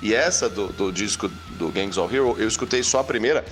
[0.02, 3.44] E essa do, do disco do Gangs of Hero, eu escutei só a primeira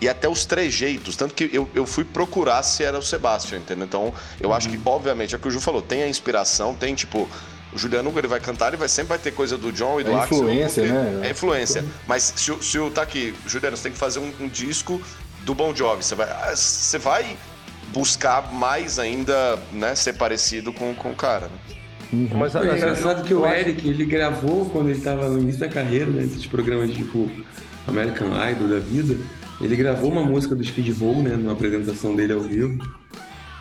[0.00, 1.16] e até os trejeitos.
[1.16, 3.84] Tanto que eu, eu fui procurar se era o Sebastian, entendeu?
[3.84, 6.94] Então, eu acho que, obviamente, é o que o Ju falou, tem a inspiração, tem
[6.94, 7.28] tipo.
[7.70, 10.10] O Juliano ele vai cantar, ele vai sempre vai ter coisa do John e do
[10.12, 10.38] É Axel.
[10.38, 11.26] influência, porque né?
[11.26, 11.84] É influência.
[12.06, 15.02] Mas se, o- se o tá aqui, Juliano, você tem que fazer um, um disco
[15.42, 16.02] do Bon Jovi.
[16.02, 17.36] Você vai, ah, você vai
[17.88, 21.48] buscar mais ainda, né, ser parecido com, com o cara.
[21.48, 21.77] Né?
[22.12, 26.06] Mas É engraçado que o Eric, ele gravou quando ele tava no início da carreira,
[26.06, 26.24] né?
[26.24, 27.30] Esses programas tipo
[27.86, 29.16] American Idol da vida.
[29.60, 31.36] Ele gravou uma música do Skid Row, né?
[31.36, 32.78] Numa apresentação dele ao vivo.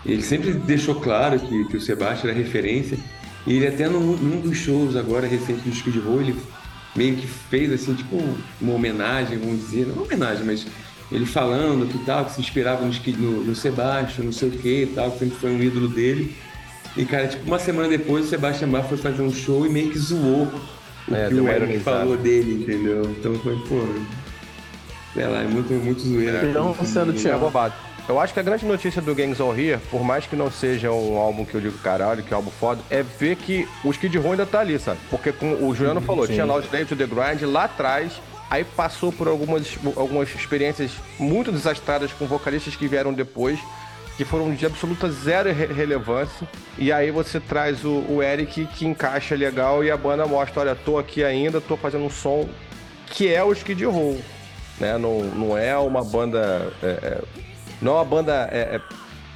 [0.06, 2.98] Ele sempre deixou claro que, que o Sebastião era referência.
[3.46, 6.36] E ele até num, num dos shows agora recente do Skid Row, ele
[6.96, 8.22] meio que fez assim, tipo,
[8.62, 10.66] uma homenagem, vamos dizer, não uma homenagem, mas
[11.12, 14.84] ele falando que tal, que se inspirava no, no, no Sebastião, não sei o que
[14.84, 16.36] e tal, que sempre foi um ídolo dele.
[16.98, 19.92] E, cara, tipo, uma semana depois o Sebastian Bach foi fazer um show e meio
[19.92, 20.48] que zoou
[21.08, 23.04] o É, que deu o Eric falou dele, entendeu?
[23.04, 23.86] Então foi, pô.
[25.14, 26.42] Sei lá, é muito, muito zoeira.
[26.44, 27.40] Não sendo é Thiago.
[27.40, 27.74] bobado.
[28.10, 30.92] Eu acho que a grande notícia do Gangs On Here, por mais que não seja
[30.92, 33.92] um álbum que eu digo caralho, que é um álbum foda, é ver que o
[33.92, 35.00] Skid Row ainda tá ali, sabe?
[35.10, 38.14] Porque como o Juliano falou, tinha lá o Slave to the Grind lá atrás,
[38.50, 43.60] aí passou por algumas, algumas experiências muito desastradas com vocalistas que vieram depois.
[44.18, 46.48] Que foram de absoluta zero re- relevância.
[46.78, 50.76] E aí você traz o, o Eric que encaixa legal e a banda mostra, olha,
[50.76, 52.50] tô aqui ainda, tô fazendo um som
[53.06, 54.20] que é o Skid Row,
[54.80, 54.98] né?
[54.98, 57.22] Não, não é uma banda, é, é,
[57.82, 58.82] não é uma banda é, é,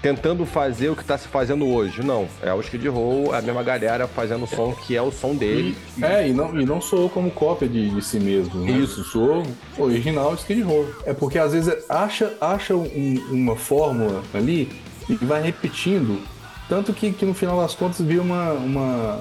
[0.02, 2.28] tentando fazer o que tá se fazendo hoje, não.
[2.42, 5.78] É o Skid Row, a mesma galera fazendo o som que é o som dele.
[6.02, 8.62] É, e não, e não soou como cópia de, de si mesmo.
[8.66, 8.72] Né?
[8.72, 9.44] Isso, soou
[9.78, 10.88] original de Skid Row.
[11.06, 14.70] É porque às vezes acha, acha um- uma fórmula ali
[15.08, 16.20] e vai repetindo.
[16.68, 19.20] Tanto que, que no final das contas vira uma, uma,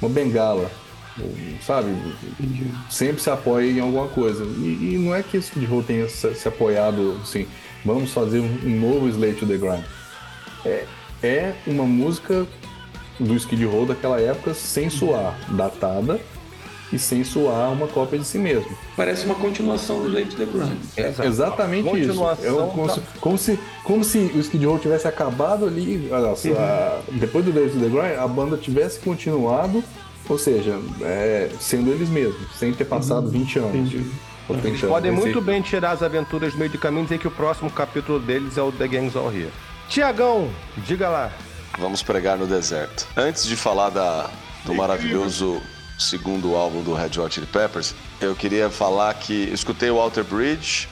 [0.00, 0.70] uma bengala.
[1.66, 1.88] Sabe?
[2.88, 4.44] Sempre se apoia em alguma coisa.
[4.44, 7.46] E, e não é que o Skid Row tenha se, se apoiado assim,
[7.84, 9.84] vamos fazer um, novo Slay to the Grind.
[10.64, 10.84] É,
[11.22, 12.46] é uma música
[13.18, 16.20] do Skid Row daquela época sem soar datada
[16.92, 18.76] e sem soar uma cópia de si mesmo.
[18.96, 20.76] Parece uma continuação do Late the Grind.
[20.96, 22.08] É exatamente isso.
[22.08, 25.66] Continuação É um- como, da- se, como, se, como se o Skid Row tivesse acabado
[25.66, 29.84] ali, olha só, a- depois do Days to the Grind, a banda tivesse continuado,
[30.28, 33.92] ou seja, é, sendo eles mesmos, sem ter passado 20 anos.
[34.58, 37.28] Tô Eles podem muito bem tirar as aventuras do meio de caminho e dizer que
[37.28, 39.50] o próximo capítulo deles é o The Gangs All Here.
[39.88, 41.32] Tiagão, diga lá.
[41.78, 43.06] Vamos pregar no deserto.
[43.16, 44.28] Antes de falar da,
[44.64, 45.60] do maravilhoso
[45.98, 50.88] segundo álbum do Red Hot Chili Peppers, eu queria falar que escutei o Walter Bridge.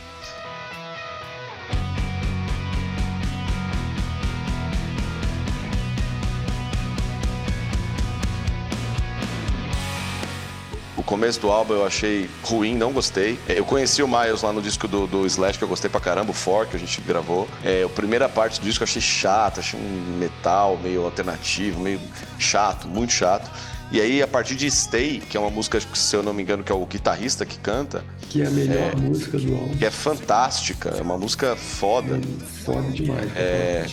[11.09, 13.39] Começo do álbum eu achei ruim, não gostei.
[13.49, 16.01] É, Eu conheci o Miles lá no disco do, do Slash, que eu gostei pra
[16.01, 17.49] caramba, o For, que a gente gravou.
[17.65, 21.99] É, a primeira parte do disco eu achei chato, achei um metal meio alternativo, meio
[22.39, 23.51] chato, muito chato.
[23.91, 26.63] E aí, a partir de Stay, que é uma música, se eu não me engano,
[26.63, 29.77] que é o guitarrista que canta, Que é a melhor música do álbum.
[29.79, 32.21] que é fantástica, é uma música foda.
[32.67, 33.35] Foda demais.
[33.35, 33.87] É.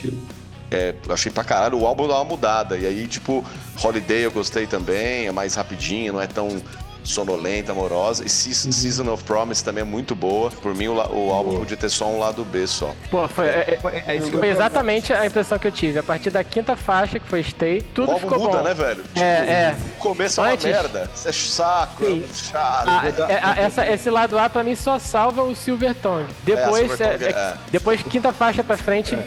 [0.72, 2.76] É, eu achei pra caralho, o álbum dá uma mudada.
[2.78, 3.46] E aí, tipo,
[3.82, 6.62] Holiday eu gostei também, é mais rapidinho, não é tão
[7.06, 8.26] sonolenta, amorosa.
[8.26, 10.50] E Seas- Season of Promise também é muito boa.
[10.52, 12.94] Por mim, o, o álbum podia ter só um lado B só.
[13.10, 16.00] Pô, foi, é- é- É foi exatamente a impressão que eu tive.
[16.00, 18.64] A partir da quinta faixa, que foi Stay, tudo o álbum ficou muda, bom.
[18.64, 19.04] né, velho?
[19.16, 19.76] É, é.
[19.98, 21.10] O começo é uma Antes- merda.
[21.16, 22.26] Isso é saco, é Sim.
[22.34, 22.90] chato.
[23.30, 26.28] É- a- essa- esse lado A pra mim só salva o Silvertongue.
[26.44, 27.54] Depois, é- é.
[27.72, 29.18] depois quinta faixa pra frente,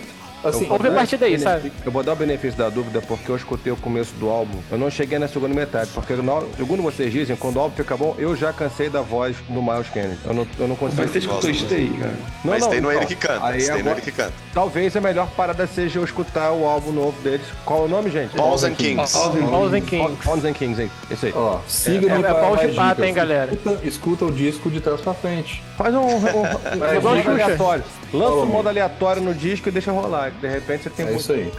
[0.49, 1.73] Assim, ouve a partir daí, sabe?
[1.85, 4.59] Eu vou dar o benefício da dúvida porque eu escutei o começo do álbum.
[4.71, 7.97] Eu não cheguei na segunda metade, porque na- segundo vocês dizem, quando o álbum fica
[7.97, 10.19] bom, eu já cansei da voz do Miles Kennedy.
[10.25, 11.03] Eu não, eu não consigo.
[11.03, 12.15] Mas você escutou Stay, cara.
[12.45, 13.47] Mas tem no ele então, que canta.
[13.47, 14.33] aí Tem no agora- ele que canta.
[14.53, 17.47] Talvez a melhor parada seja eu escutar o álbum novo deles.
[17.65, 18.37] Qual é o nome, gente?
[18.37, 19.13] Balls and Kings.
[19.51, 20.25] Balls and Kings.
[20.25, 20.91] Balls and Kings, aí.
[21.11, 21.33] Esse aí.
[21.35, 23.05] Ó, siga-me É- é pau de pata, dicas.
[23.09, 23.53] hein, galera?
[23.55, 25.63] Escuta, escuta o disco de trás pra frente.
[25.77, 27.31] Faz um, um, um, um modo Xuxa.
[27.31, 27.85] aleatório.
[28.13, 30.33] Lança um modo aleatório no disco e deixa rolar.
[30.41, 31.53] De repente você tem É isso aí.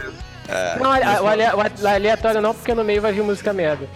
[0.80, 1.44] Não, a- o ale-
[1.82, 3.86] o aleatório não, porque no meio vai vir música merda.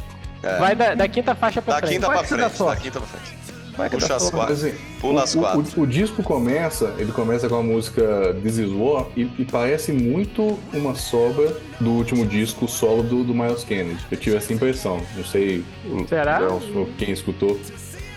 [0.59, 1.95] Vai da, da quinta faixa pra Da frente.
[1.95, 2.41] quinta Vai pra frente.
[2.41, 3.35] Da quinta pra frente.
[3.77, 4.53] Vai Puxa as quatro.
[4.55, 5.65] Assim, Pula as o, quatro.
[5.77, 9.91] O, o disco começa, ele começa com a música This Is War e, e parece
[9.91, 13.99] muito uma sobra do último disco solo do, do Miles Kennedy.
[14.13, 15.01] Eu tive essa impressão.
[15.17, 16.41] Não sei o- Será?
[16.43, 17.59] o- quem escutou.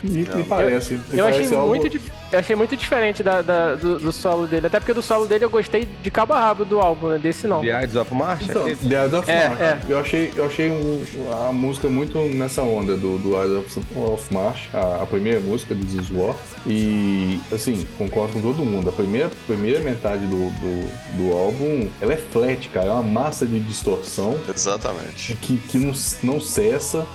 [0.04, 0.94] Me, me parece.
[0.94, 4.12] me Eu achei, parece algo- muito, dif- eu achei muito diferente da, da- do, do
[4.12, 4.68] solo dele.
[4.68, 7.18] Até porque do solo dele eu gostei de cabo a rabo do álbum, né?
[7.18, 7.62] Desse não.
[7.62, 8.44] The Ides of March?
[8.44, 9.62] Então, The Eyes of É, March.
[9.62, 9.80] é.
[9.88, 11.04] Eu achei, eu achei um-
[11.48, 15.74] a música muito nessa onda do, do Eyes of, of March, a, a primeira música
[15.74, 16.36] do This Is War.
[16.66, 18.90] E, assim, concordo com todo mundo.
[18.90, 22.88] A primeira, primeira metade do, do, do álbum, ela é flat, cara.
[22.88, 25.36] É uma massa de distorção Exatamente.
[25.42, 27.06] que, que não, não cessa.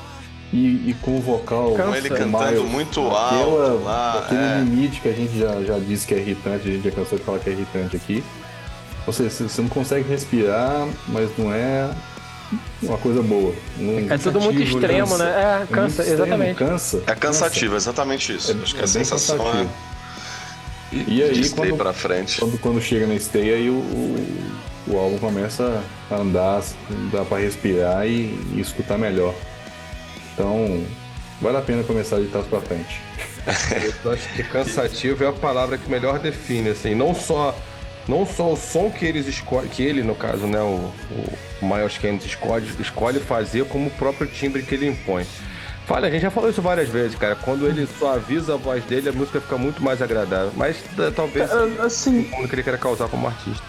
[0.52, 4.40] E, e com o vocal Com ele do cantando Miles, muito aquela- alto lá, Aquele
[4.42, 4.58] é.
[4.58, 7.24] limite que a gente já, já disse que é irritante, a gente já cansou de
[7.24, 8.22] falar que é irritante aqui.
[9.06, 11.90] Ou seja, você- você não consegue respirar, mas não é
[12.82, 13.54] uma coisa boa.
[13.78, 15.24] Não- É tudo muito extremo, cansa.
[15.24, 15.30] né?
[15.42, 16.56] É, muito cansa, extremo, exatamente.
[16.56, 17.02] Cansa.
[17.06, 18.48] É cansativo, exatamente isso.
[18.52, 18.62] cansa.
[18.62, 19.70] Acho que a É, é bem sensação cansativo.
[20.92, 20.96] é.
[21.08, 22.38] E aí, quando- pra frente.
[22.38, 24.52] Quando, quando chega na stay, aí o, o,
[24.88, 26.62] o álbum começa a andar,
[27.10, 29.34] dá pra respirar e, e escutar melhor.
[30.34, 30.84] Então,
[31.40, 33.00] vale a pena começar de trás pra frente.
[34.04, 37.54] Eu acho que cansativo é a palavra que melhor define, assim, não só
[38.08, 40.92] não só o som que eles escolhem, que ele, no caso, né, o,
[41.60, 45.24] o Miles Kennedy escolhe, escolhe fazer, como o próprio timbre que ele impõe.
[45.86, 47.36] Fala, a gente já falou isso várias vezes, cara.
[47.36, 50.52] Quando ele suaviza a voz dele, a música fica muito mais agradável.
[50.56, 50.76] Mas
[51.14, 53.62] talvez Ah, Assim, o que ele queira causar como artista.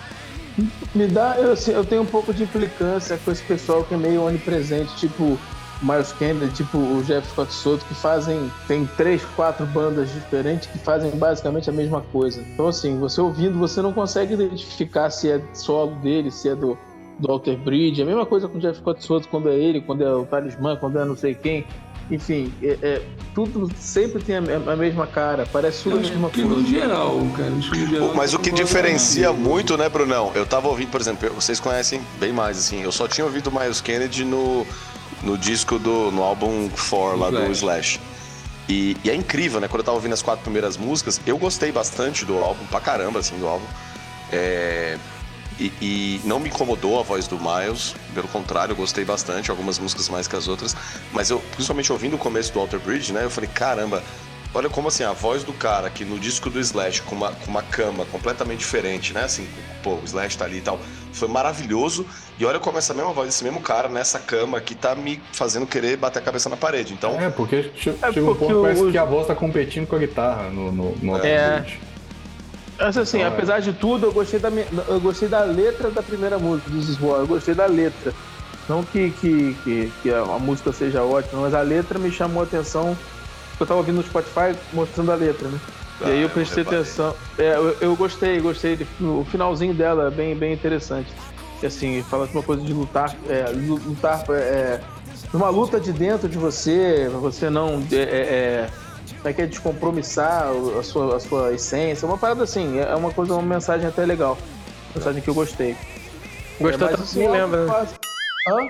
[0.93, 1.35] me dá.
[1.37, 4.95] Eu, assim, eu tenho um pouco de implicância com esse pessoal que é meio onipresente,
[4.95, 5.39] tipo
[5.83, 8.51] Miles Kennedy, tipo o Jeff Scott Soto, que fazem.
[8.67, 12.41] Tem três, quatro bandas diferentes que fazem basicamente a mesma coisa.
[12.53, 16.77] Então, assim, você ouvindo, você não consegue identificar se é solo dele, se é do,
[17.19, 18.01] do Alter Bridge.
[18.01, 20.75] A mesma coisa com o Jeff Scott Soto quando é ele, quando é o Talismã,
[20.75, 21.65] quando é não sei quem.
[22.11, 23.01] Enfim, é, é-
[23.33, 26.55] tudo sempre tem a, a mesma cara, parece tudo a acho mesma que coisa.
[26.61, 27.51] no geral, cara.
[27.57, 30.31] Acho que no geral, Mas o que diferencia muito, né, Brunão?
[30.35, 32.81] Eu tava ouvindo, por exemplo, vocês conhecem bem mais, assim.
[32.81, 34.67] Eu só tinha ouvido Miles Kennedy no,
[35.23, 36.11] no disco do.
[36.11, 37.99] no álbum 4 lá do Slash.
[38.67, 39.67] E, e é incrível, né?
[39.67, 43.19] Quando eu tava ouvindo as quatro primeiras músicas, eu gostei bastante do álbum, pra caramba,
[43.19, 43.65] assim, do álbum.
[44.31, 44.97] É,
[45.59, 49.77] e, e não me incomodou a voz do Miles, pelo contrário, eu gostei bastante, algumas
[49.77, 50.75] músicas mais que as outras.
[51.11, 53.23] Mas eu, principalmente ouvindo o começo do Alter Bridge, né?
[53.23, 54.01] Eu falei, caramba,
[54.53, 57.49] olha como assim, a voz do cara que no disco do Slash, com uma, com
[57.49, 59.23] uma cama completamente diferente, né?
[59.23, 59.47] Assim,
[59.81, 60.79] pô, o Slash tá ali e tal.
[61.11, 62.05] Foi maravilhoso.
[62.39, 65.65] E olha como essa mesma voz desse mesmo cara nessa cama aqui tá me fazendo
[65.67, 66.93] querer bater a cabeça na parede.
[66.93, 69.27] Então, É, porque che- É chega um porque ponto que parece o- que a voz
[69.27, 71.59] tá competindo com a guitarra no, no, no É.
[71.59, 71.79] Bridge.
[72.79, 73.27] Mas assim, é.
[73.27, 77.19] apesar de tudo, eu gostei da, eu gostei da letra da primeira música, do War.
[77.19, 78.11] Eu gostei da letra.
[78.67, 82.41] Não que, que, que, que a, a música seja ótima, mas a letra me chamou
[82.41, 82.97] a atenção.
[83.59, 85.59] Eu tava ouvindo no Spotify mostrando a letra, né?
[86.01, 86.81] Ah, e aí eu eu prestei reparei.
[86.81, 87.15] atenção.
[87.37, 88.87] É, eu, eu gostei, gostei.
[88.99, 91.07] O finalzinho dela é bem, bem interessante.
[91.61, 94.79] E, assim, fala de uma coisa de lutar, é, lu- lutar é,
[95.31, 98.69] numa luta de dentro de você, pra você não é, é, é,
[99.29, 102.05] é que é descompromissar a sua, a sua essência.
[102.07, 104.37] Uma parada assim, é uma coisa, uma mensagem até legal.
[104.93, 105.77] Mensagem que eu gostei.
[106.59, 107.63] Gostou É, mas, assim, é lembra.
[107.65, 107.95] uma fase-
[108.47, 108.67] Hã?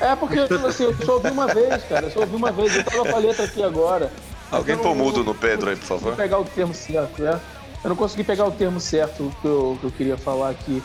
[0.00, 2.06] É porque assim, eu só ouvi uma vez, cara.
[2.06, 2.74] Eu só ouvi uma vez.
[2.76, 4.10] Eu tava com a letra aqui agora.
[4.50, 6.16] alguém não- mudo no Pedro aí, por favor.
[6.16, 7.38] pegar o termo certo, né?
[7.84, 10.82] Eu não consegui pegar o termo certo que eu, que eu queria falar aqui.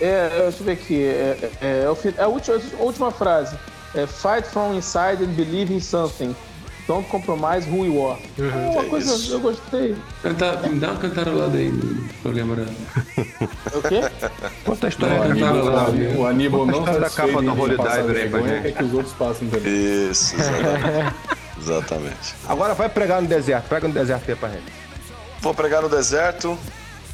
[0.00, 1.04] É, é, deixa eu ver aqui.
[1.04, 3.56] É, é, é o fi- é a, última, a última frase.
[3.94, 6.34] É, Fight from inside and believe in something.
[6.88, 8.20] Don't compromise who you are.
[8.38, 9.32] É uma É coisa, isso.
[9.32, 9.96] eu gostei.
[10.20, 11.70] Canta, me dá uma cantarolada aí,
[12.22, 12.66] pra eu lembrar.
[12.66, 14.00] É o quê?
[14.64, 15.26] Conta a história O da
[16.28, 18.62] Aníbal, o- não da capa da Diver aí pra gente.
[18.62, 20.10] quer que os outros passem também.
[20.10, 21.14] Isso, exatamente.
[21.62, 22.34] exatamente.
[22.48, 23.68] Agora vai pregar no deserto.
[23.68, 24.72] Prega no deserto aí pra gente.
[25.40, 26.58] Vou pregar no deserto.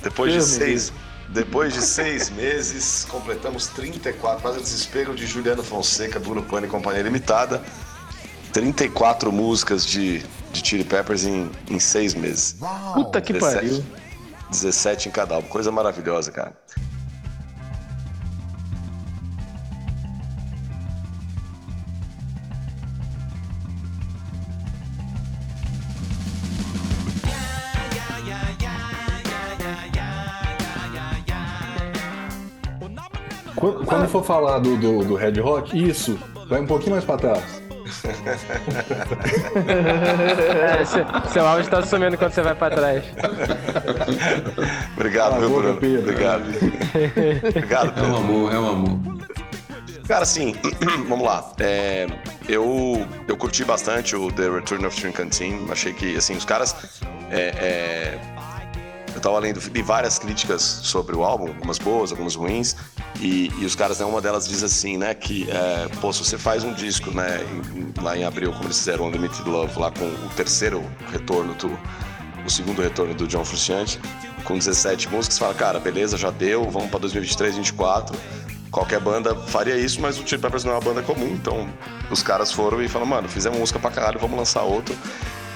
[0.03, 0.93] Depois de Deus me seis.
[1.29, 4.41] Depois de seis meses, completamos 34.
[4.41, 7.63] Quase o desespero de Juliano Fonseca, Bruno Pane e Companhia Limitada.
[8.53, 10.19] 34 músicas de,
[10.53, 12.57] de Chili Peppers em, em seis meses.
[12.95, 13.55] Puta que 17.
[13.55, 13.85] pariu.
[14.51, 15.49] 17 em cada álbum.
[15.49, 16.55] Coisa maravilhosa, cara.
[33.59, 37.58] Quando, for falar do, do, do Red Hot, isso, vai um pouquinho mais pra trás.
[40.79, 43.05] É, seu, seu áudio tá sumindo quando você vai pra trás.
[44.97, 45.77] Obrigado, meu Bruno.
[45.77, 46.11] Pedro.
[46.11, 46.45] Obrigado.
[47.49, 48.99] Obrigado, É um amor, é um amor.
[50.07, 50.55] Cara, assim,
[51.09, 51.53] vamos lá.
[51.61, 52.07] É,
[52.49, 55.67] eu, eu curti bastante o The Return of String Canteen.
[55.71, 56.75] Achei que, assim, os caras.
[57.31, 58.19] é, é,
[59.19, 62.77] eu tava lendo li várias críticas sobre o álbum, algumas boas, algumas ruins.
[63.21, 66.39] E, e os caras, né, uma delas diz assim, né, que, é, pô, se você
[66.39, 67.41] faz um disco, né,
[67.75, 71.79] em- lá em abril, como eles fizeram Unlimited Love, lá com o terceiro retorno do.
[72.47, 74.01] O segundo retorno do John Frusciante,
[74.45, 78.17] com 17 músicas, fala, cara, beleza, já deu, vamos pra 2023, 2024
[78.71, 81.67] qualquer banda faria isso, mas o Chili Peppers não é uma banda comum, então
[82.11, 84.95] os caras foram e falaram, mano, fizemos música pra caralho, vamos lançar outro.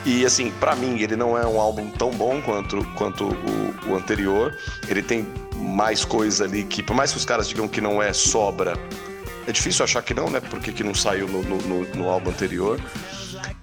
[0.04, 3.94] E assim, pra mim, ele não é um álbum tão bom quanto, quanto o, o
[3.96, 4.56] anterior.
[4.88, 8.12] Ele tem mais coisa ali que, por mais que os caras digam que não é
[8.12, 8.76] sobra,
[9.46, 10.40] é difícil achar que não, né?
[10.40, 12.80] Porque que não saiu no, no, no- no álbum anterior.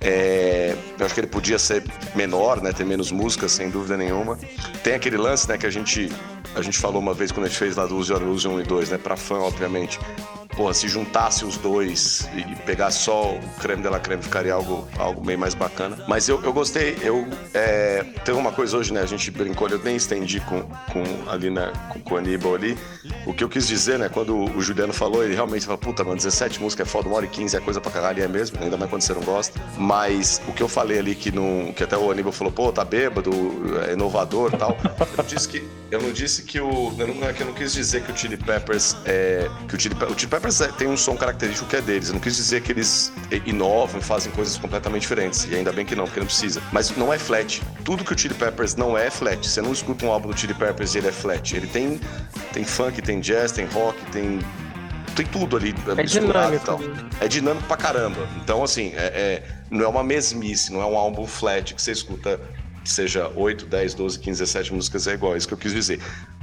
[0.01, 1.83] É, eu acho que ele podia ser
[2.15, 2.71] menor, né?
[2.71, 4.37] Ter menos músicas, sem dúvida nenhuma.
[4.81, 5.57] Tem aquele lance, né?
[5.57, 6.09] Que a gente,
[6.55, 8.61] a gente falou uma vez quando a gente fez lá do Use Your Illusion 1
[8.61, 8.97] e 2, né?
[8.97, 9.99] Pra fã, obviamente.
[10.59, 14.85] Porra, se juntasse os dois e pegasse só o creme de la creme, ficaria algo,
[14.97, 16.03] algo meio mais bacana.
[16.05, 17.25] Mas eu, eu gostei, eu...
[17.53, 18.99] É, teve uma coisa hoje, né?
[18.99, 21.71] A gente brincou, eu nem estendi com, com ali, né?
[21.87, 22.77] Com, com o Aníbal ali.
[23.29, 24.09] O que eu quis dizer, né?
[24.09, 27.25] Quando o Juliano falou, ele realmente falou, puta, mano, 17 músicas é foda, uma hora
[27.25, 29.59] e 15 é coisa pra caralho, e é mesmo, ainda mais quando você não gosta.
[29.77, 32.83] Mas o que eu falei ali, que, não, que até o Aníbal falou, pô, tá
[32.83, 33.31] bêbado,
[33.87, 34.75] é inovador e tal.
[34.99, 36.93] Eu não disse que, eu não disse que o.
[36.97, 39.49] Eu não, é eu não quis dizer que o Chili Peppers é.
[39.67, 42.09] Que o Chili, o Chili Peppers é- tem um som característico que é deles.
[42.09, 43.11] Eu não quis dizer que eles
[43.45, 45.47] inovam, fazem coisas completamente diferentes.
[45.49, 46.61] E ainda bem que não, porque não precisa.
[46.71, 47.61] Mas não é flat.
[47.83, 49.47] Tudo que o Chili Peppers não é, é flat.
[49.47, 51.55] Você não escuta um álbum do Chili Peppers e ele é flat.
[51.55, 51.99] Ele tem,
[52.53, 54.39] tem funk, tem jazz, tem rock, tem
[55.15, 56.79] tem tudo ali É misturado e tal.
[57.19, 58.25] É dinâmico pra caramba.
[58.41, 59.05] Então, assim, é,
[59.43, 62.39] é- não é uma mesmice, não é um álbum flat que você escuta
[62.83, 65.73] que seja 8, 10, 12, 15, 17 músicas é igual, é isso que eu quis
[65.73, 65.99] dizer.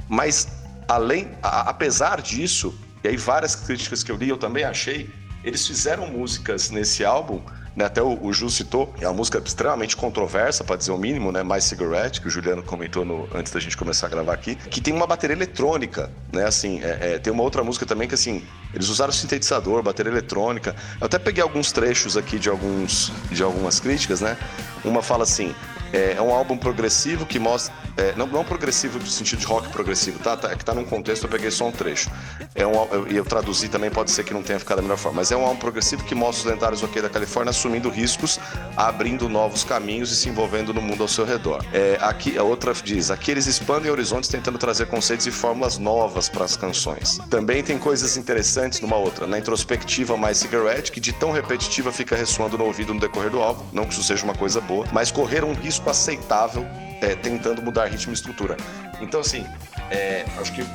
[0.07, 0.47] Mas,
[0.87, 5.09] além, a- apesar disso, e aí várias críticas que eu li, eu também achei,
[5.43, 7.41] eles fizeram músicas nesse álbum,
[7.77, 11.31] né, até o, o Ju citou, é uma música extremamente controversa, para dizer o mínimo,
[11.31, 14.55] né, Mais Cigarette, que o Juliano comentou no- antes da gente começar a gravar aqui,
[14.55, 18.15] que tem uma bateria eletrônica, né, assim, é- é, tem uma outra música também que,
[18.15, 23.43] assim, eles usaram sintetizador, bateria eletrônica, eu até peguei alguns trechos aqui de, alguns, de
[23.43, 24.35] algumas críticas, né,
[24.83, 25.53] uma fala assim,
[25.97, 27.73] é, é um álbum progressivo que mostra.
[27.97, 30.37] é, não, não progressivo no sentido de rock progressivo, tá?
[30.37, 30.51] tá?
[30.51, 32.09] É que tá num contexto, eu peguei só um trecho.
[32.53, 35.17] É um, eu- eu, traduzi também, pode ser que não tenha ficado da melhor forma.
[35.17, 38.39] Mas é um álbum progressivo que mostra os lendários ok da Califórnia assumindo riscos,
[38.75, 41.63] abrindo novos caminhos e se envolvendo no mundo ao seu redor.
[41.73, 46.29] É, aqui, a outra diz: aqui eles expandem horizontes tentando trazer conceitos e fórmulas novas
[46.29, 47.17] para as canções.
[47.29, 49.25] Também tem coisas interessantes numa outra.
[49.25, 53.41] Na introspectiva mais cigarette, que de tão repetitiva fica ressoando no ouvido no decorrer do
[53.41, 53.63] álbum.
[53.73, 56.65] Não que isso seja uma coisa boa, mas correr um risco aceitável
[57.01, 58.57] é, tentando mudar ritmo e estrutura.
[58.99, 59.45] Então, assim,
[59.91, 60.65] é, acho que o,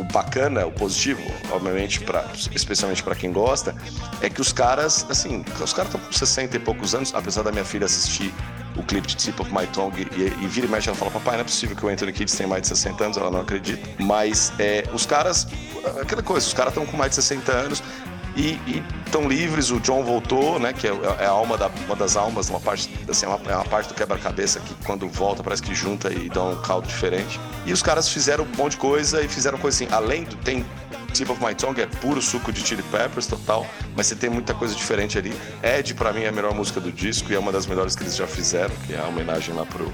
[0.00, 1.20] o- bacana, o positivo,
[1.52, 3.74] obviamente, pra, especialmente para quem gosta,
[4.20, 7.52] é que os caras, assim, os caras estão com 60 e poucos anos, apesar da
[7.52, 8.34] minha filha assistir
[8.76, 11.34] o clipe de Tip of My Tongue e, e vira e mexe, ela fala, papai,
[11.34, 13.88] não é possível que o Anthony Kidd tem mais de 60 anos, ela não acredita.
[14.02, 15.46] Mas é, os caras,
[16.00, 17.82] aquela coisa, os caras estão com mais de 60 anos,
[18.38, 19.70] e estão livres.
[19.70, 20.72] O John voltou, né?
[20.72, 23.54] Que é, é a alma da, uma das almas, uma parte, assim, é uma, é
[23.56, 27.40] uma parte do quebra-cabeça que quando volta parece que junta e dá um caldo diferente.
[27.66, 29.92] E os caras fizeram um monte de coisa e fizeram coisa assim.
[29.92, 30.64] Além do tem
[31.12, 33.66] Tip of My Tongue é puro suco de Chili Peppers total,
[33.96, 35.32] mas você tem muita coisa diferente ali.
[35.62, 38.02] Ed pra mim é a melhor música do disco e é uma das melhores que
[38.02, 39.92] eles já fizeram, que é a homenagem lá pro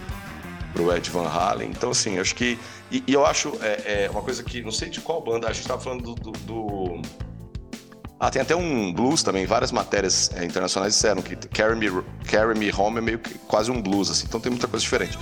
[0.74, 1.70] pro Ed Van Halen.
[1.70, 2.58] Então, assim, acho que.
[2.90, 4.60] E, e eu acho é, é uma coisa que.
[4.60, 6.32] Não sei de qual banda, a gente tava falando do.
[6.32, 7.02] do- do-
[8.18, 11.88] Ah, tem até um blues também, várias matérias é, internacionais disseram que Carry Me,
[12.30, 15.18] Carry Me Home é meio que quase um blues, assim, então tem muita coisa diferente.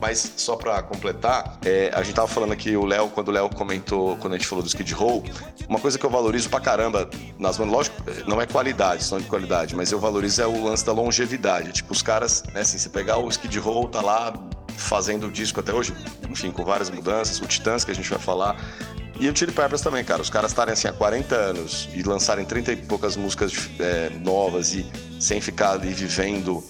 [0.00, 3.48] Mas só pra completar, é, a gente tava falando aqui, o Léo, quando o Léo
[3.48, 5.22] comentou, quando a gente falou do Skid Row,
[5.68, 9.26] uma coisa que eu valorizo pra caramba nas bandas, lógico, não é qualidade, não de
[9.26, 11.70] qualidade, mas eu valorizo é o lance da longevidade.
[11.70, 14.34] Tipo, os caras, né, assim, você pegar o Skid Row, tá lá
[14.76, 15.94] fazendo o disco até hoje,
[16.28, 18.56] enfim, com várias mudanças, o Titãs que a gente vai falar.
[19.18, 20.20] E o Chili Peppers também, cara.
[20.20, 24.74] Os caras estarem assim há 40 anos e lançarem 30 e poucas músicas é, novas
[24.74, 24.84] e
[25.20, 26.64] sem ficar ali vivendo,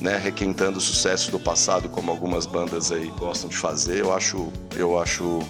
[0.00, 4.50] né, requentando o sucesso do passado, como algumas bandas aí gostam de fazer, eu acho,
[4.74, 5.40] eu acho,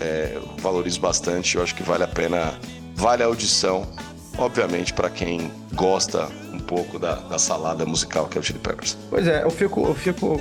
[0.00, 1.56] é, eu valorizo bastante.
[1.56, 2.54] Eu acho que vale a pena,
[2.94, 3.88] vale a audição,
[4.38, 8.96] obviamente, para quem gosta um pouco da, da salada musical que é o Chili Peppers.
[9.08, 9.86] Pois é, eu fico.
[9.86, 10.40] Eu fico.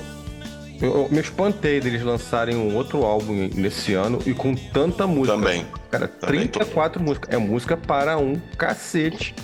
[0.82, 5.36] Eu, eu me espantei deles lançarem um outro álbum nesse ano e com tanta música.
[5.38, 5.66] Também.
[5.92, 7.34] Cara, Também, 34 músicas.
[7.34, 9.36] É música para um cacete.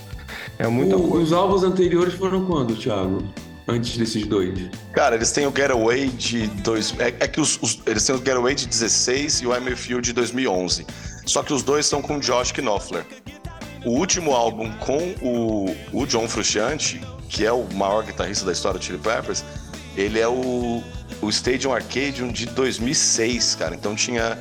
[0.58, 1.26] É muita O- coisa.
[1.26, 3.22] os álbuns anteriores foram quando, Thiago?
[3.68, 4.70] Antes desses dois?
[4.94, 6.94] Cara, eles têm o Getaway de dois.
[7.00, 9.90] É, é que os, os- eles têm o Getaway de 16 e o I'm With
[9.90, 10.86] You de 2011.
[11.26, 13.04] Só que os dois são com Josh Knopfler.
[13.84, 18.80] O último álbum com o, o John Frusciante, que é o maior guitarrista da história
[18.80, 19.44] do Chili Peppers,
[19.98, 20.82] ele é o,
[21.22, 23.76] o Stadium Arcadium de 2006, cara.
[23.76, 24.38] Então tinha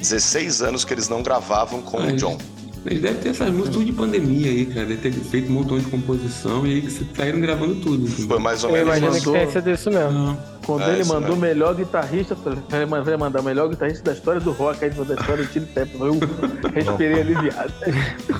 [0.00, 2.38] 16 anos que eles não gravavam com o Mas- John.
[2.86, 4.86] Eles devem ter essas músicas tudo de pandemia aí, cara.
[4.86, 8.06] Deve ter feito um montão de composição e aí que saíram gravando tudo.
[8.06, 8.28] entendeu?
[8.28, 9.26] Foi mais ou Eu menos imagino isso.
[9.32, 10.10] que tenha sido isso mesmo.
[10.12, 10.57] Não.
[10.68, 12.36] Quando É, ele mandou o melhor guitarrista,
[12.68, 15.50] vai man- vai mandar o melhor guitarrista da história do rock, aí da história do
[15.50, 15.98] Chili Peppers.
[15.98, 16.18] Eu
[16.74, 17.72] respirei aliviado.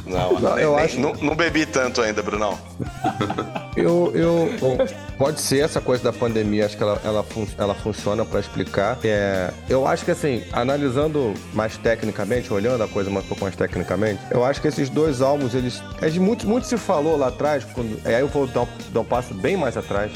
[0.05, 2.59] Não, Não, eu nem- acho- não, não bebi tanto ainda, Brunão.
[3.77, 4.77] Eu, eu, bom,
[5.17, 8.99] pode ser essa coisa da pandemia, acho que ela, ela, fun- ela funciona para explicar.
[9.05, 13.55] É, eu acho que assim, analisando mais tecnicamente, olhando a coisa mais um pouco mais
[13.55, 15.81] tecnicamente, eu acho que esses dois álbuns, eles.
[16.03, 19.01] É de muito, muito se falou lá atrás, quando, aí eu vou dar um, dar
[19.01, 20.11] um passo bem mais atrás,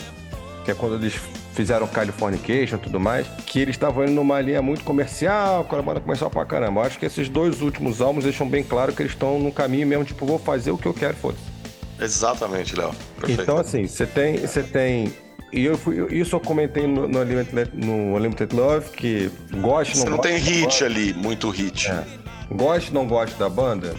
[0.65, 1.15] que é quando eles
[1.53, 5.83] fizeram Californication e tudo mais, que eles estavam indo numa linha muito comercial, com a
[5.83, 6.81] banda comercial pra caramba.
[6.81, 9.87] Eu acho que esses dois últimos álbuns deixam bem claro que eles estão num caminho
[9.87, 11.53] mesmo, tipo, vou fazer o que eu quero, foda-se.
[12.01, 12.91] Exatamente, Léo.
[13.29, 14.39] Então, assim, você tem.
[14.39, 15.13] Você tem.
[15.53, 19.31] E eu fui, isso eu comentei no, no, Unlimited, no Unlimited Love, que
[19.61, 21.91] goste, Você não não tem hit ali, muito hit.
[21.91, 22.05] É.
[22.51, 23.95] Goste, não goste da banda,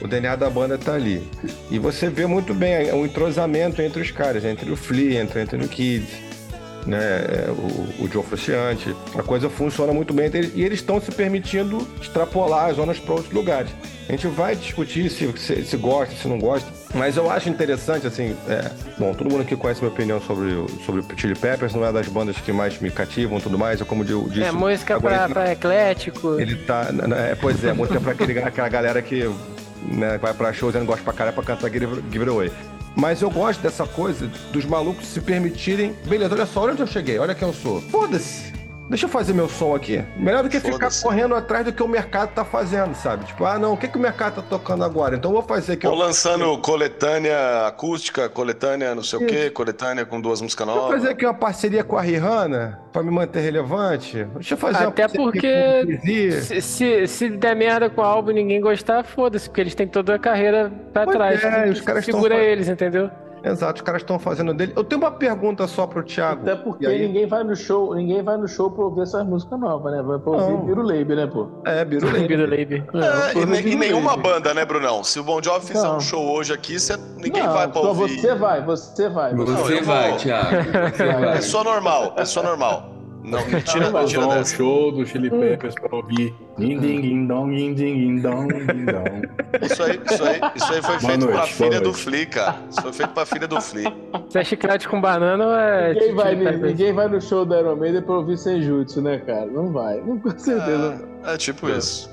[0.00, 1.22] o DNA da banda tá ali.
[1.70, 5.64] E você vê muito bem o entrosamento entre os caras, entre o Flea, entre, entre
[5.64, 6.25] o Kids,
[6.86, 6.98] né?
[6.98, 8.94] é, O, o Joe Frusciante.
[9.18, 13.14] A coisa funciona muito bem eles, e eles estão se permitindo extrapolar as zonas para
[13.14, 13.70] outros lugares.
[14.08, 18.06] A gente vai discutir se, se, se gosta, se não gosta, mas eu acho interessante,
[18.06, 21.74] assim, é, bom, todo mundo aqui conhece minha opinião sobre, o- sobre o Chili Peppers,
[21.74, 24.44] não é das bandas que mais me cativam e tudo mais, é como eu disse.
[24.44, 26.38] É música agora pra, ele- pra eclético.
[26.40, 26.92] ele tá.
[26.92, 29.28] na- na- é, pois é, música pra aquele, aquela galera que
[29.88, 30.18] né?
[30.18, 32.50] Vai pra shows e não gosta pra cara pra cantar Give It Away.
[32.96, 35.94] Mas eu gosto dessa coisa dos malucos se permitirem.
[36.06, 37.82] Beleza, olha só, olha onde eu cheguei, olha quem eu sou.
[37.82, 38.65] Foda-se.
[38.88, 40.02] Deixa eu fazer meu som aqui.
[40.16, 43.24] Melhor do que ficar correndo atrás do que o mercado tá fazendo, sabe?
[43.24, 45.16] Tipo, ah, não, o que, que o mercado tá tocando agora?
[45.16, 45.86] Então eu vou fazer aqui.
[45.86, 50.76] Estão Eu lançando coletânea acústica, coletânea não sei o quê, coletânea com duas músicas vou
[50.76, 50.98] novas.
[51.00, 54.24] fazer aqui uma parceria com a Rihanna pra me manter relevante.
[54.34, 55.52] Deixa eu fazer uma Até parceria porque
[55.84, 56.42] com o Jay-Z.
[56.42, 59.88] se, se, se der merda com o álbum e ninguém gostar, foda-se, porque eles têm
[59.88, 61.42] toda a carreira pra Pois trás.
[61.42, 63.10] é, os caras segura fazendo- eles, entendeu?
[63.44, 64.72] Exato, os caras estão fazendo dele.
[64.76, 66.42] Eu tenho uma pergunta só pro Thiago.
[66.42, 69.58] Até porque aí- ninguém vai no show, ninguém vai no show pra ouvir essas músicas
[69.60, 70.02] novas, né?
[70.02, 70.66] Vai pra ouvir.
[70.66, 71.48] Biruleibe, né, pô?
[71.64, 72.26] É, Birulei.
[72.26, 72.82] Bira Label.
[72.94, 74.28] É, e, ne- e nenhuma banda.
[74.28, 75.04] banda, né, Brunão?
[75.04, 75.96] Se o Bon Jovi fizer Não.
[75.96, 78.20] um show hoje aqui, cê- ninguém Não, vai pra só ouvir.
[78.20, 79.34] você vai, você vai.
[79.34, 80.16] Você Não, vai.
[80.16, 80.48] Thiago.
[80.96, 81.32] Você vai.
[81.36, 82.95] Pessoa normal, pessoa normal.
[83.26, 84.56] Não, me tira, Não, me tira dessa.
[84.56, 86.32] show do Chili Peppers pra ouvir.
[86.56, 89.28] Din, din, din, dong, din, din, din, dong, din, dong.
[89.62, 92.02] Isso aí, isso aí, isso aí foi Boa feito noite, pra filha do noite.
[92.02, 92.56] Fli, cara.
[92.70, 93.84] Isso foi feito pra filha do Fli.
[94.30, 95.92] Se é chiclete com banana ou é.
[95.94, 96.60] Ninguém vai, Peppers?
[96.62, 99.46] ninguém vai no show da Iron Maiden pra ouvir Senjutsu, né, cara?
[99.46, 100.00] Não vai.
[100.00, 101.04] Não, com certeza.
[101.24, 102.08] É, é tipo isso.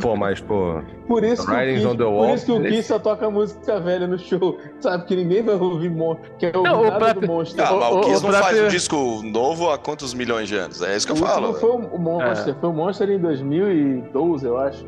[0.00, 0.80] Pô, mas, pô.
[1.06, 3.78] Por isso, que o Kiss, on the por isso que o Kiss só toca música
[3.78, 4.58] velha no show.
[4.80, 7.64] Sabe que ninguém vai ouvir Mon quer ouvir Não, o nada próprio- do Monster.
[7.66, 10.56] Ah, mas o- o Kiss o não faz um disco novo há quantos milhões de
[10.56, 10.82] anos?
[10.82, 11.54] É isso que eu falo.
[11.54, 12.54] foi o Monster.
[12.60, 14.84] Foi o Monster em 2012, eu acho.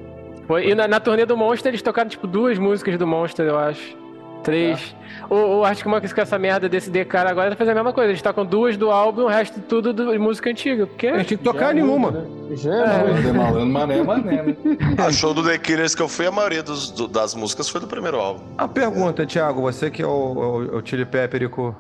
[0.46, 3.58] Foi, e na, na turnê do Monster eles tocaram tipo duas músicas do Monster, eu
[3.58, 3.96] acho.
[4.44, 4.94] Três.
[5.30, 7.92] O, o Arctic Monkeys com essa merda desse D cara agora tá fazendo a mesma
[7.92, 8.10] coisa.
[8.10, 10.86] Eles tocam duas do álbum, o resto tudo do- de música antiga.
[10.86, 12.10] Porque A gente tem que tocar Já é nenhuma.
[12.10, 12.24] né?
[12.56, 13.34] Já é, muito.
[13.34, 14.42] Malandro, mané, mané.
[14.42, 14.56] né?
[15.04, 17.80] A show do The Killers que eu fui, a maioria dos- do- das músicas foi
[17.80, 18.42] do primeiro álbum.
[18.58, 21.74] A pergunta, Thiago, você que é o, o, o Chili Pepperico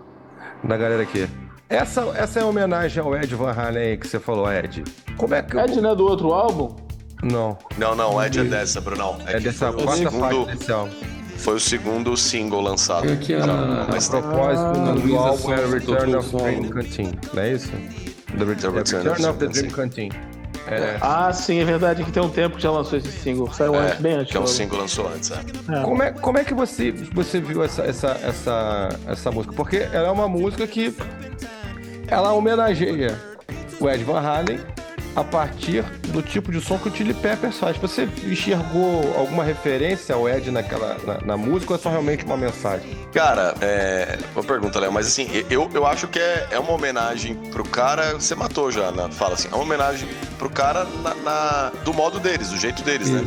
[0.62, 1.28] da galera aqui.
[1.68, 4.84] Essa, essa é a homenagem ao Ed Van Halen aí que você falou, Ed.
[5.16, 5.56] Como é que.
[5.58, 6.76] Ed não é do outro álbum?
[7.22, 9.16] Não, Não, não, Ed é dessa, Brunão.
[9.26, 10.92] é que dessa quarta fase segundo, desse álbum.
[11.38, 13.10] Foi o segundo single lançado.
[13.10, 13.44] É que a-
[13.82, 16.68] A propósito, a do Luísa álbum é Return of o Dream.
[16.68, 17.70] Canteen, não é isso?
[17.70, 20.10] The, Re- The the Return Return, of the Dream Canteen.
[20.66, 20.96] É.
[21.02, 23.52] Ah, sim, é verdade que tem um tempo que já lançou esse single.
[23.52, 24.30] Saiu antes, bem antes.
[24.30, 25.82] que é um single lançou antes, é.
[25.82, 29.52] Como é, como é que você, você viu essa, essa, essa, essa música?
[29.54, 30.94] Porque ela é uma música que
[32.08, 33.14] ela homenageia
[33.78, 34.58] o Ed Van Halen
[35.16, 37.76] a partir do tipo de som que o Chili Peppers faz.
[37.78, 42.36] Você enxergou alguma referência ao Ed naquela, na, na música ou é só realmente uma
[42.36, 42.96] mensagem?
[43.12, 44.18] Cara, é.
[44.34, 48.14] Uma pergunta, Léo, mas assim, eu, eu acho que é, é uma homenagem pro cara.
[48.14, 49.48] Você matou já, na fala assim.
[49.50, 50.08] É uma homenagem
[50.38, 53.22] pro cara na, na- do modo deles, do jeito deles, né?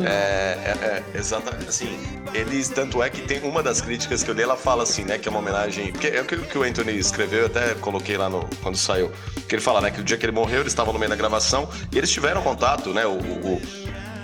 [0.00, 1.68] É, é, é, exatamente.
[1.68, 1.98] Assim,
[2.34, 2.68] eles.
[2.68, 5.18] Tanto é que tem uma das críticas que eu li, ela fala assim, né?
[5.18, 5.92] Que é uma homenagem.
[5.92, 9.10] Porque é o que, o Anthony escreveu, eu até coloquei lá no, quando saiu.
[9.48, 9.90] Que ele fala, né?
[9.90, 12.42] Que o dia que ele morreu, eles estavam no meio da gravação e eles tiveram
[12.42, 13.06] contato, né?
[13.06, 13.62] o, o-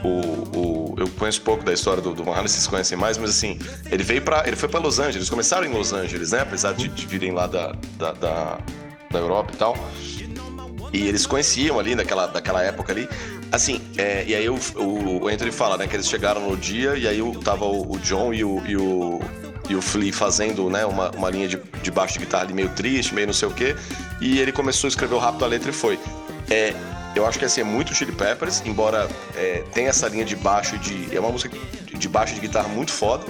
[0.05, 0.09] o,
[0.59, 3.59] o- eu conheço pouco da história do, do Halen, vocês conhecem mais, mas assim,
[3.91, 6.41] ele veio para ele foi para Los Angeles, começaram em Los Angeles, né?
[6.43, 8.59] Apesar de, de virem lá da, da, da,
[9.11, 9.75] da Europa e tal.
[10.93, 13.09] E eles conheciam ali daquela, daquela época ali.
[13.53, 17.07] Assim, é, e aí o, o Anthony fala, né, que eles chegaram no dia e
[17.07, 19.21] aí o, tava o, o John e o, e o,
[19.69, 23.15] e o Flea fazendo, né, uma, uma linha de, de baixo de guitarra meio triste,
[23.15, 23.77] meio não sei o quê.
[24.21, 25.99] E ele começou a escrever rápido a letra e foi.
[26.51, 26.75] É,
[27.15, 30.79] eu acho que assim, é muito Chili Peppers, embora é, tenha essa linha de baixo
[30.79, 31.15] de.
[31.15, 31.57] É uma música
[31.93, 33.25] de- baixo de guitarra muito foda,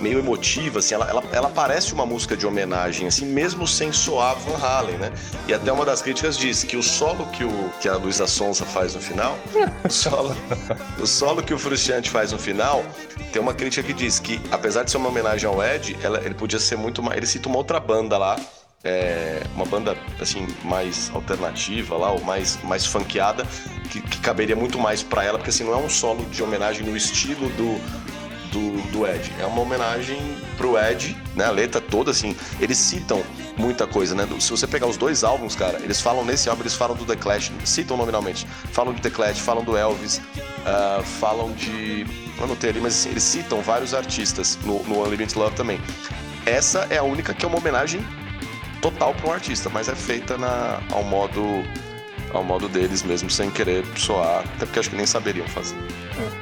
[0.00, 4.34] meio emotiva, assim, ela, ela, ela parece uma música de homenagem, assim, mesmo sem soar
[4.36, 5.12] Van Halen, né?
[5.46, 8.64] E até uma das críticas diz que o solo que, o, que a Luísa Sonza
[8.64, 9.36] faz no final,
[9.84, 10.34] o solo,
[10.98, 12.82] o solo que o Frusciante faz no final,
[13.32, 16.34] tem uma crítica que diz que, apesar de ser uma homenagem ao Ed, ela, ele
[16.34, 17.18] podia ser muito mais.
[17.18, 18.36] Ele cita uma outra banda lá,
[18.84, 23.46] é, uma banda assim mais alternativa lá, ou mais mais funkeada,
[23.90, 26.86] que, que caberia muito mais pra ela, porque assim não é um solo de homenagem
[26.86, 27.80] no estilo do
[28.54, 29.32] do, do Ed.
[29.40, 30.16] É uma homenagem
[30.56, 31.44] pro Ed, né?
[31.44, 33.20] A letra toda, assim, eles citam
[33.56, 34.28] muita coisa, né?
[34.38, 37.16] Se você pegar os dois álbuns, cara, eles falam nesse álbum, eles falam do The
[37.16, 40.20] Clash, citam nominalmente, falam do The Clash, falam do Elvis,
[40.64, 42.06] ah, falam de.
[42.38, 45.80] Eu tenho ali, mas assim, eles citam vários artistas no, no Unlimited Love também.
[46.46, 48.04] Essa é a única que é uma homenagem
[48.84, 51.64] total para um artista, mas é feita na, ao modo
[52.34, 55.76] ao modo deles mesmo, sem querer soar, até porque acho que nem saberiam fazer.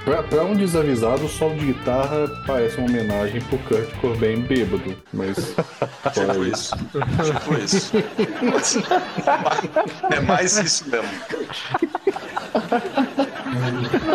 [0.05, 4.97] Pra, pra um desavisado, o solo de guitarra parece uma homenagem pro Kurt Cobain bêbado.
[5.13, 5.37] Mas.
[6.15, 6.75] Tipo isso.
[6.77, 7.93] Tipo isso.
[10.11, 11.09] É mais isso mesmo.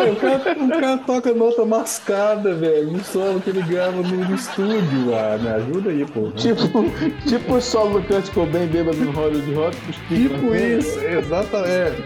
[0.04, 4.34] o, cara, o cara toca nota mascada, velho, no solo que ele grava no, no
[4.34, 5.14] estúdio.
[5.14, 6.30] Ah, me ajuda aí, pô.
[6.32, 6.84] Tipo,
[7.26, 9.76] tipo o solo do Kurt Cobain bêbado no Hollywood Rock.
[10.08, 12.02] Tipo isso, exatamente.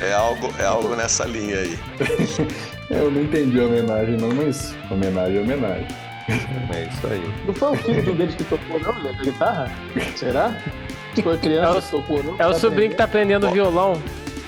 [0.00, 1.78] É algo, é algo nessa linha aí.
[2.90, 5.86] É, Eu não entendi a homenagem, não, mas homenagem é homenagem.
[6.28, 7.22] É isso aí.
[7.46, 9.16] Não foi o filho deles que tocou, não, né?
[9.18, 9.72] A guitarra?
[10.16, 10.56] Será?
[11.22, 12.36] Foi criança que tocou, não?
[12.38, 14.00] É o sobrinho que tá aprendendo violão.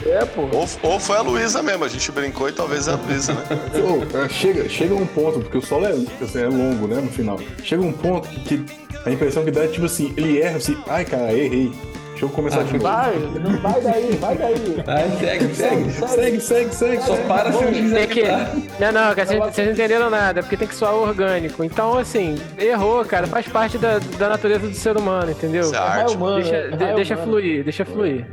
[0.06, 0.42] É, pô.
[0.52, 3.40] Ou, ou foi a Luísa mesmo, a gente brincou e talvez é a Luísa, né?
[3.82, 7.10] Ô, é, chega, chega um ponto, porque o solo é, assim, é longo, né, no
[7.10, 7.38] final.
[7.62, 8.64] Chega um ponto que, que
[9.04, 11.72] a impressão que dá é tipo assim, ele erra assim, ai cara, errei.
[12.18, 12.82] Deixa eu começar de novo.
[12.82, 14.82] Vai, não vai daí, vai daí.
[14.84, 15.90] Vai, segue, segue.
[15.92, 17.02] Segue, segue, segue.
[17.02, 17.28] Só segue.
[17.28, 18.22] para se eu quiser que.
[18.80, 21.62] Não, não, cara, vocês, vocês não entenderam nada, porque tem que soar orgânico.
[21.62, 25.70] Então, assim, errou, cara, faz parte da, da natureza do ser humano, entendeu?
[25.72, 26.04] É
[26.42, 28.26] Deixa, é deixa fluir, deixa fluir.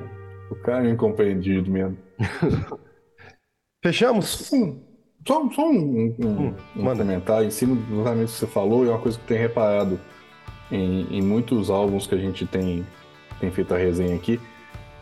[0.65, 1.97] Cara incompreendido mesmo.
[3.83, 4.51] Fechamos?
[4.51, 4.79] Hum,
[5.27, 7.03] Só, só um, um- um manda.
[7.03, 9.41] comentário em cima exatamente do que você falou, e é uma coisa que eu tenho
[9.41, 9.99] reparado
[10.71, 12.85] em, em muitos álbuns que a gente tem,
[13.39, 14.39] tem feito a resenha aqui,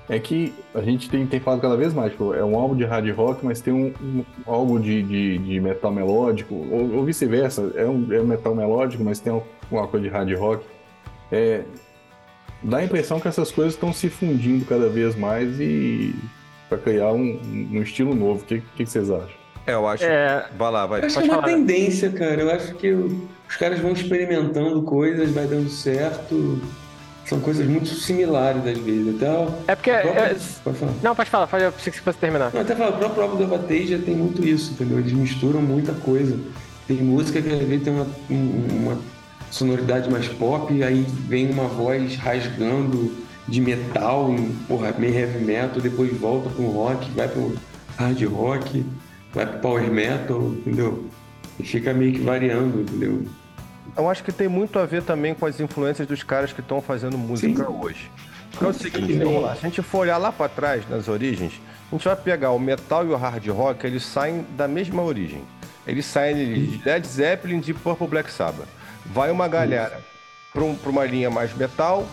[0.09, 2.83] é que a gente tem, tem falado cada vez mais, tipo, é um álbum de
[2.85, 7.71] hard rock, mas tem um, um álbum de, de, de metal melódico, ou, ou vice-versa,
[7.75, 9.33] é um, é um metal melódico, mas tem
[9.71, 10.65] uma coisa de hard rock.
[11.31, 11.63] É,
[12.63, 16.15] dá a impressão que essas coisas estão se fundindo cada vez mais e
[16.69, 17.39] para criar um,
[17.71, 18.41] um estilo novo.
[18.41, 19.43] O que, que, que vocês acham?
[19.65, 20.03] É, eu acho.
[20.03, 21.01] É, Vai lá, vai.
[21.01, 21.47] Eu acho que é uma falar.
[21.47, 22.41] tendência, cara.
[22.41, 26.61] Eu acho que os caras vão experimentando coisas, vai dando certo.
[27.25, 29.15] São coisas muito similares às vezes.
[29.15, 29.91] Até o é porque.
[29.91, 30.91] próprio- é- Pode falar.
[31.01, 32.51] Não, pode falar, pode, eu pensei que você fosse terminar.
[32.53, 34.99] Não, até falar, o próprio álbum do já tem muito isso, entendeu?
[34.99, 36.37] Eles misturam muita coisa.
[36.85, 38.97] Tem música que às vezes tem uma, um- uma
[39.53, 43.13] sonoridade mais pop, aí vem uma voz rasgando
[43.47, 44.33] de metal,
[44.67, 47.55] porra, meio heavy metal, depois volta pro rock, vai pro
[47.95, 48.83] hard rock,
[49.31, 51.07] vai pro power metal, entendeu?
[51.59, 53.25] E fica meio que variando, entendeu?
[53.95, 56.81] Eu acho que tem muito a ver também com as influências dos caras que estão
[56.81, 58.09] fazendo música hoje.
[58.49, 61.07] Porque é o seguinte, vamos lá, se a gente for olhar lá pra trás, nas
[61.07, 65.03] origens, a gente vai pegar o metal e o hard rock, eles saem da mesma
[65.03, 65.43] origem.
[65.85, 68.67] Eles saem de Led Zeppelin de Purple Black Sabbath.
[69.05, 69.99] Vai uma galera
[70.51, 72.05] pra, um- uma linha mais metal,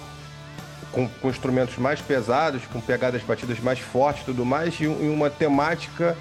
[0.93, 4.87] com, com instrumentos mais pesados, com pegadas batidas mais fortes e tudo mais, e, e
[5.15, 6.17] uma temática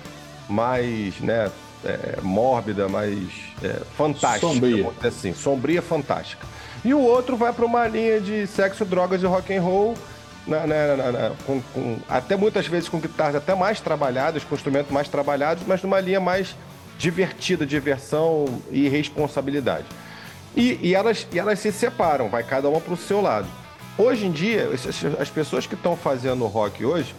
[0.47, 1.49] mais, né,
[1.83, 3.17] é, mórbida, mais
[3.63, 4.39] é, fantástica.
[4.39, 4.91] Sombria.
[5.03, 6.45] assim, sombria, fantástica.
[6.83, 9.95] E o outro vai para uma linha de sexo, drogas e rock and roll,
[10.47, 14.55] na- na- na- na- com, com- até muitas vezes com guitarras até mais trabalhadas, com
[14.55, 16.55] instrumentos mais trabalhados, mas numa linha mais
[16.97, 19.85] divertida, diversão e responsabilidade.
[20.55, 23.47] E, e elas, e elas se separam, vai cada uma para o seu lado.
[23.97, 24.69] Hoje em dia,
[25.19, 27.13] as pessoas que estão fazendo rock hoje,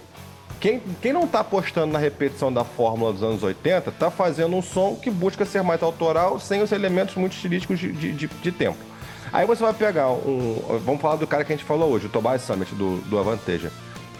[0.59, 4.63] quem, quem não está apostando na repetição da fórmula dos anos 80, está fazendo um
[4.63, 8.53] som que busca ser mais autoral, sem os elementos muito estilísticos de, de, de- de
[8.53, 8.79] tempo.
[9.33, 10.81] Aí você vai pegar um.
[10.85, 13.71] Vamos falar do cara que a gente falou hoje, o Tobias Summit, do, do Avanteja.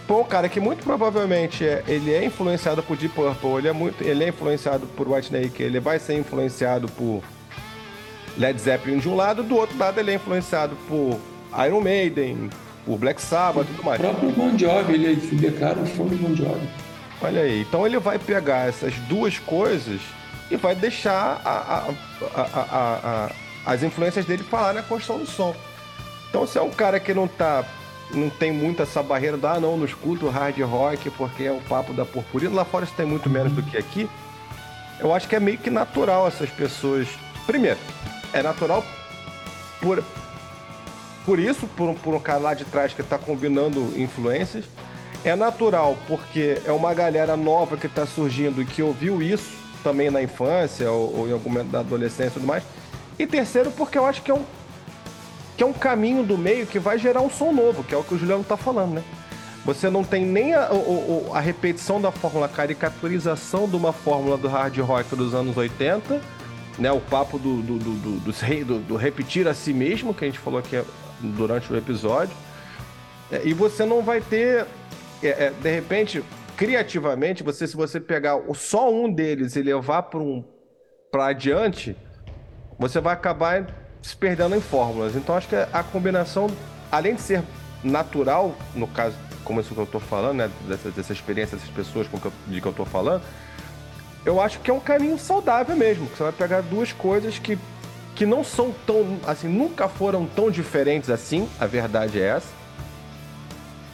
[0.07, 3.71] Pô, um cara que muito provavelmente é, ele é influenciado por Deep Purple, ele é,
[3.73, 7.21] muito, ele é influenciado por Whitesnake, ele vai ser influenciado por
[8.37, 11.19] Led Zeppelin de um lado, do outro lado ele é influenciado por
[11.65, 12.49] Iron Maiden,
[12.85, 13.99] por Black Sabbath e tudo O mais.
[14.01, 16.67] próprio Bon Jovi, ele se declara um fã do Bon Jovi.
[17.21, 20.01] Olha aí, então ele vai pegar essas duas coisas
[20.49, 21.85] e vai deixar a-
[22.35, 23.29] a- a-
[23.65, 25.55] as influências dele falar na construção do som.
[26.29, 27.63] Então se é um cara que não tá.
[28.13, 31.61] Não tem muito essa barreira do ah não, não escuto hard rock porque é o
[31.61, 32.53] papo da purpurina.
[32.55, 34.09] Lá fora isso tem muito menos do que aqui.
[34.99, 37.07] Eu acho que é meio que natural essas pessoas.
[37.47, 37.77] Primeiro,
[38.33, 38.83] é natural
[39.81, 40.03] por,
[41.25, 44.65] por isso, por um, por um cara lá de trás que está combinando influências.
[45.23, 49.51] É natural porque é uma galera nova que está surgindo e que ouviu isso
[49.83, 52.63] também na infância ou, ou em algum momento da adolescência e tudo mais.
[53.19, 54.43] E terceiro, porque eu acho que é um,
[55.55, 58.03] que é um caminho do meio que vai gerar um som novo, que é o
[58.03, 59.03] que o Juliano está falando, né?
[59.63, 64.35] Você não tem nem a, o- a repetição da fórmula, a caricaturização de uma fórmula
[64.37, 66.19] do hard rock dos anos 80,
[66.77, 66.91] né?
[66.91, 70.59] O papo do, do, do, do- do- repetir a si mesmo, que a gente falou
[70.59, 70.81] aqui
[71.19, 72.35] durante o episódio.
[73.31, 74.65] É, E você não vai ter,
[75.21, 76.23] é, é, de repente,
[76.57, 80.43] criativamente, você se você pegar só um deles e levar para um,
[81.13, 81.95] adiante,
[82.79, 83.67] você vai acabar
[84.01, 85.15] se perdendo em fórmulas.
[85.15, 86.47] Então acho que a combinação,
[86.91, 87.43] além de ser
[87.83, 92.07] natural, no caso, como isso que eu estou falando, né, dessa, dessa experiência dessas pessoas
[92.07, 93.21] com que eu, de que eu estou falando,
[94.25, 96.07] eu acho que é um caminho saudável mesmo.
[96.07, 97.57] Que você vai pegar duas coisas que,
[98.15, 102.49] que não são tão, assim, nunca foram tão diferentes assim, a verdade é essa.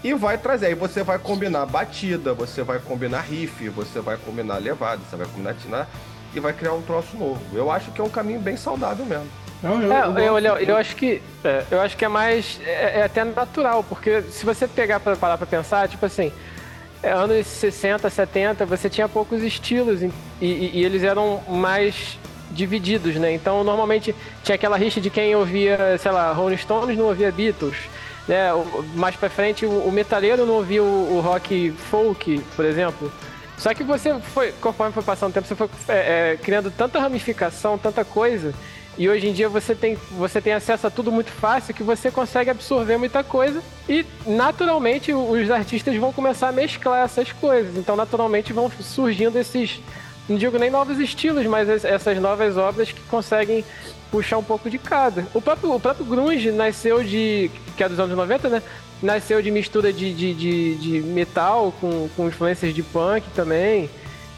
[0.03, 0.67] e vai trazer.
[0.67, 5.27] Aí você vai combinar batida, você vai combinar riff, você vai combinar levada, você vai
[5.27, 5.87] combinar tinar
[6.33, 7.41] e vai criar um troço novo.
[7.53, 9.27] Eu acho que é um caminho bem saudável mesmo.
[9.61, 12.99] Não, eu, É, eu eu, eu, acho que é, eu acho que é mais é,
[12.99, 16.31] é até natural, porque se você pegar para parar para pensar, tipo assim,
[17.03, 22.17] anos 60, 70, você tinha poucos estilos e, e- e eles eram mais
[22.51, 23.33] divididos, né?
[23.33, 27.75] Então, normalmente tinha aquela rixa de quem ouvia, sei lá, Rolling Stones não ouvia Beatles,
[28.27, 28.49] né?
[28.95, 33.11] Mais pra frente, o, o metaleiro não ouvia o, o rock folk, por exemplo.
[33.57, 36.99] Só que você foi, conforme foi passando o tempo, você foi é, é, criando tanta
[36.99, 38.53] ramificação, tanta coisa,
[38.97, 42.09] e hoje em dia você tem, você tem acesso a tudo muito fácil que você
[42.09, 47.77] consegue absorver muita coisa e naturalmente os artistas vão começar a mesclar essas coisas.
[47.77, 49.79] Então naturalmente vão surgindo esses,
[50.27, 53.63] não digo nem novos estilos, mas es- essas novas obras que conseguem
[54.11, 55.27] puxar um pouco de cada.
[55.33, 58.63] O próprio, o próprio grunge nasceu de, que é dos anos 90, né?
[59.03, 63.89] Nasceu de mistura de, de, de, de metal com, com influências de punk também.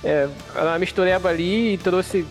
[0.03, 2.25] É, uma mistureba ali e trouxe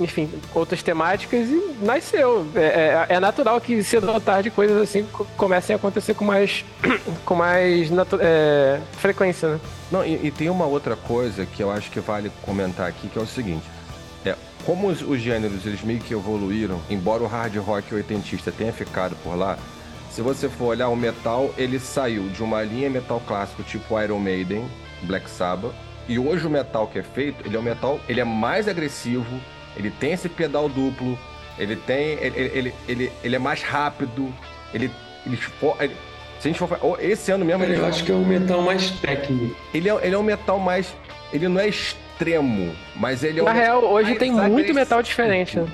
[0.00, 2.46] enfim, outras temáticas e nasceu.
[2.54, 6.24] É, é- é natural que cedo ou tarde coisas assim co- comecem a acontecer com
[6.24, 6.64] mais,
[7.24, 7.88] com mais
[8.20, 9.60] é, frequência, né?
[9.92, 13.18] Não, e, e tem uma outra coisa que eu acho que vale comentar aqui, que
[13.18, 13.64] é o seguinte.
[14.24, 14.34] É,
[14.64, 19.14] como os, os gêneros eles meio que evoluíram, embora o hard rock oitentista tenha ficado
[19.22, 19.58] por lá,
[20.10, 24.18] se você for olhar o metal, ele saiu de uma linha metal clássico tipo Iron
[24.18, 24.64] Maiden,
[25.02, 25.72] Black Sabbath,
[26.08, 29.40] e hoje o metal que é feito, ele é um metal, ele é mais agressivo,
[29.76, 31.18] ele tem esse pedal duplo,
[31.58, 34.32] ele tem, ele, ele, ele, ele, ele é mais rápido,
[34.72, 34.90] ele,
[35.26, 35.38] ele,
[35.80, 35.96] ele-
[36.38, 38.24] se a gente for, oh, esse ano mesmo Cara, ele eu acho que é um
[38.24, 39.54] metal mais técnico.
[39.74, 40.94] ele é, ele é um metal mais.
[41.32, 44.74] Ele não é extremo, mas ele é um Na real, hoje tem muito agressivo.
[44.74, 45.68] metal diferente, né?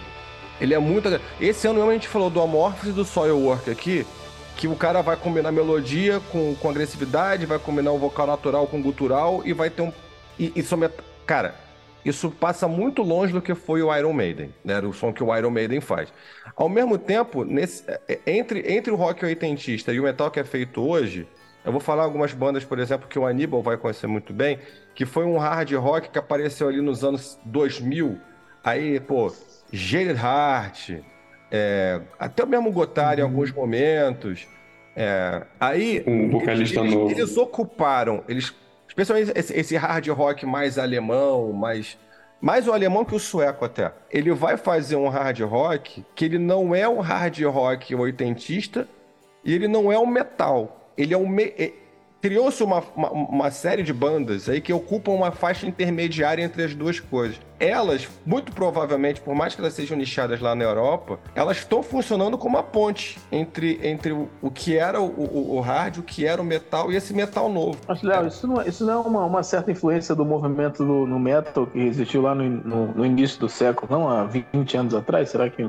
[0.61, 1.09] Ele é muito.
[1.41, 4.05] Esse ano mesmo a gente falou do Amorphis e do Soilwork aqui,
[4.57, 8.83] que o cara vai combinar melodia com, com agressividade, vai combinar um vocal natural com
[8.83, 9.93] gutural e vai ter um.
[10.39, 10.95] E isso é met-
[11.25, 11.55] Cara,
[12.07, 14.79] isso passa muito longe do que foi o Iron Maiden, né?
[14.81, 16.13] O som que o Iron Maiden faz.
[16.55, 20.45] Ao mesmo tempo, nesse, é, entre, entre o rock oitentista e o metal que é
[20.45, 21.27] feito hoje,
[21.65, 24.59] eu vou falar algumas bandas, por exemplo, que o Aníbal vai conhecer muito bem,
[24.95, 28.21] que foi um hard rock que apareceu ali nos anos 2000.
[28.63, 29.33] Aí, pô,
[29.73, 31.01] Jaded Heart,
[31.51, 34.47] é, até o mesmo Gotthard em alguns momentos.
[34.95, 37.11] É, aí, Um vocalista eles, novo.
[37.11, 38.55] eles ocuparam, eles,
[38.97, 41.99] especialmente esse, esse hard rock mais alemão, mais,
[42.41, 43.93] mais o alemão que o sueco até.
[44.11, 48.89] Ele vai fazer um hard rock que ele não é um hard rock oitentista
[49.45, 50.91] e ele não é um metal.
[50.97, 51.29] Ele é um.
[51.29, 51.53] Me...
[52.27, 56.63] é- Criou-se uma, uma, uma série de bandas aí que ocupam uma faixa intermediária entre
[56.65, 57.41] as duas coisas.
[57.59, 62.37] Elas, muito provavelmente, por mais que elas sejam nichadas lá na Europa, elas estão funcionando
[62.37, 66.27] como uma ponte entre, entre o, o que era o, o, o hard, o que
[66.27, 67.79] era o metal e esse metal novo.
[67.89, 71.07] Mas, Léo, isso não, é- isso não é uma, uma certa influência do movimento do,
[71.07, 74.09] no metal que existiu lá no, no- no início do século, não?
[74.09, 75.31] Há 20 anos atrás?
[75.31, 75.63] Será que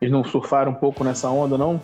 [0.00, 1.80] eles não surfaram um pouco nessa onda, não?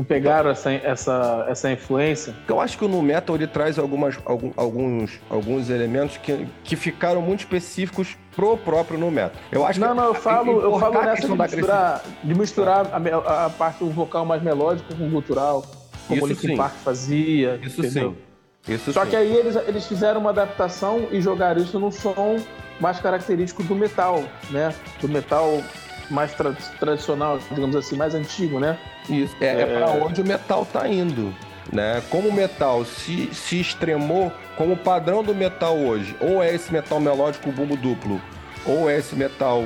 [0.00, 2.34] Não pegaram essa, essa, essa influência?
[2.48, 6.74] Eu acho que o nu metal ele traz algumas, algum- alguns, alguns elementos que, que
[6.74, 9.38] ficaram muito específicos pro próprio nu metal.
[9.52, 13.44] Eu acho Não, que não, eu falo, eu falo nessa de misturar, de misturar a,
[13.46, 15.66] a parte do vocal mais melódico com o gutural,
[16.08, 16.56] como o Linkin.
[16.56, 17.60] Park fazia.
[17.62, 18.16] Isso entendeu?
[18.64, 18.74] sim.
[18.74, 19.10] Isso Só sim.
[19.10, 22.38] que aí eles, eles fizeram uma adaptação e jogaram isso num som
[22.80, 24.72] mais característico do metal, né?
[24.98, 25.62] Do metal
[26.10, 28.76] mais tra- tradicional, digamos assim, mais antigo, né?
[29.08, 29.34] Isso.
[29.40, 31.34] É, é para onde o metal tá indo.
[31.72, 32.02] Né?
[32.10, 36.72] Como o metal se, se extremou, como o padrão do metal hoje, ou é esse
[36.72, 38.20] metal melódico bumbo duplo,
[38.66, 39.64] ou é esse metal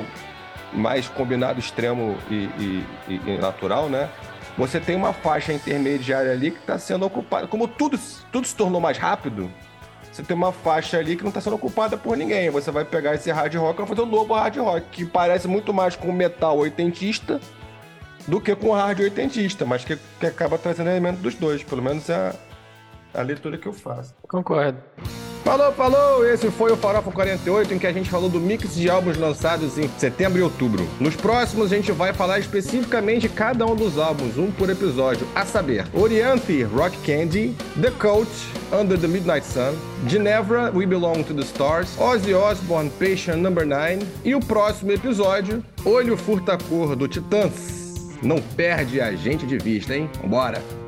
[0.71, 4.07] mais combinado extremo e, e- e- e natural, né?
[4.57, 7.47] Você tem uma faixa intermediária ali que está sendo ocupada.
[7.47, 7.99] Como tudo,
[8.31, 9.51] tudo se tornou mais rápido,
[10.15, 12.49] você tem uma faixa ali que não está sendo ocupada por ninguém.
[12.49, 15.45] Você vai pegar esse hard rock e vai fazer um novo hard rock, que parece
[15.45, 17.41] muito mais com metal oitentista
[18.25, 21.63] do que com hard oitentista, mas que, que acaba trazendo elemento dos dois.
[21.63, 24.15] Pelo menos é a, a leitura que eu faço.
[24.25, 24.77] Concordo.
[25.45, 26.27] Falou, falou!
[26.27, 29.77] Esse foi o Farofa 48, em que a gente falou do mix de álbuns lançados
[29.77, 30.89] em setembro e outubro.
[30.99, 35.45] Nos próximos, a gente vai falar especificamente cada um dos álbuns, um por episódio, a
[35.45, 38.31] saber, Oriente, Rock Candy, The Coach,
[38.73, 39.75] Under the Midnight Sun,
[40.07, 45.63] Ginevra, We Belong to the Stars, Ozzy Osbourne, Patient Number 9 e o próximo episódio,
[45.85, 48.17] Olho Furta-Cor do Titãs.
[48.23, 50.09] Não perde a gente de vista, hein?
[50.23, 50.84] Vambora!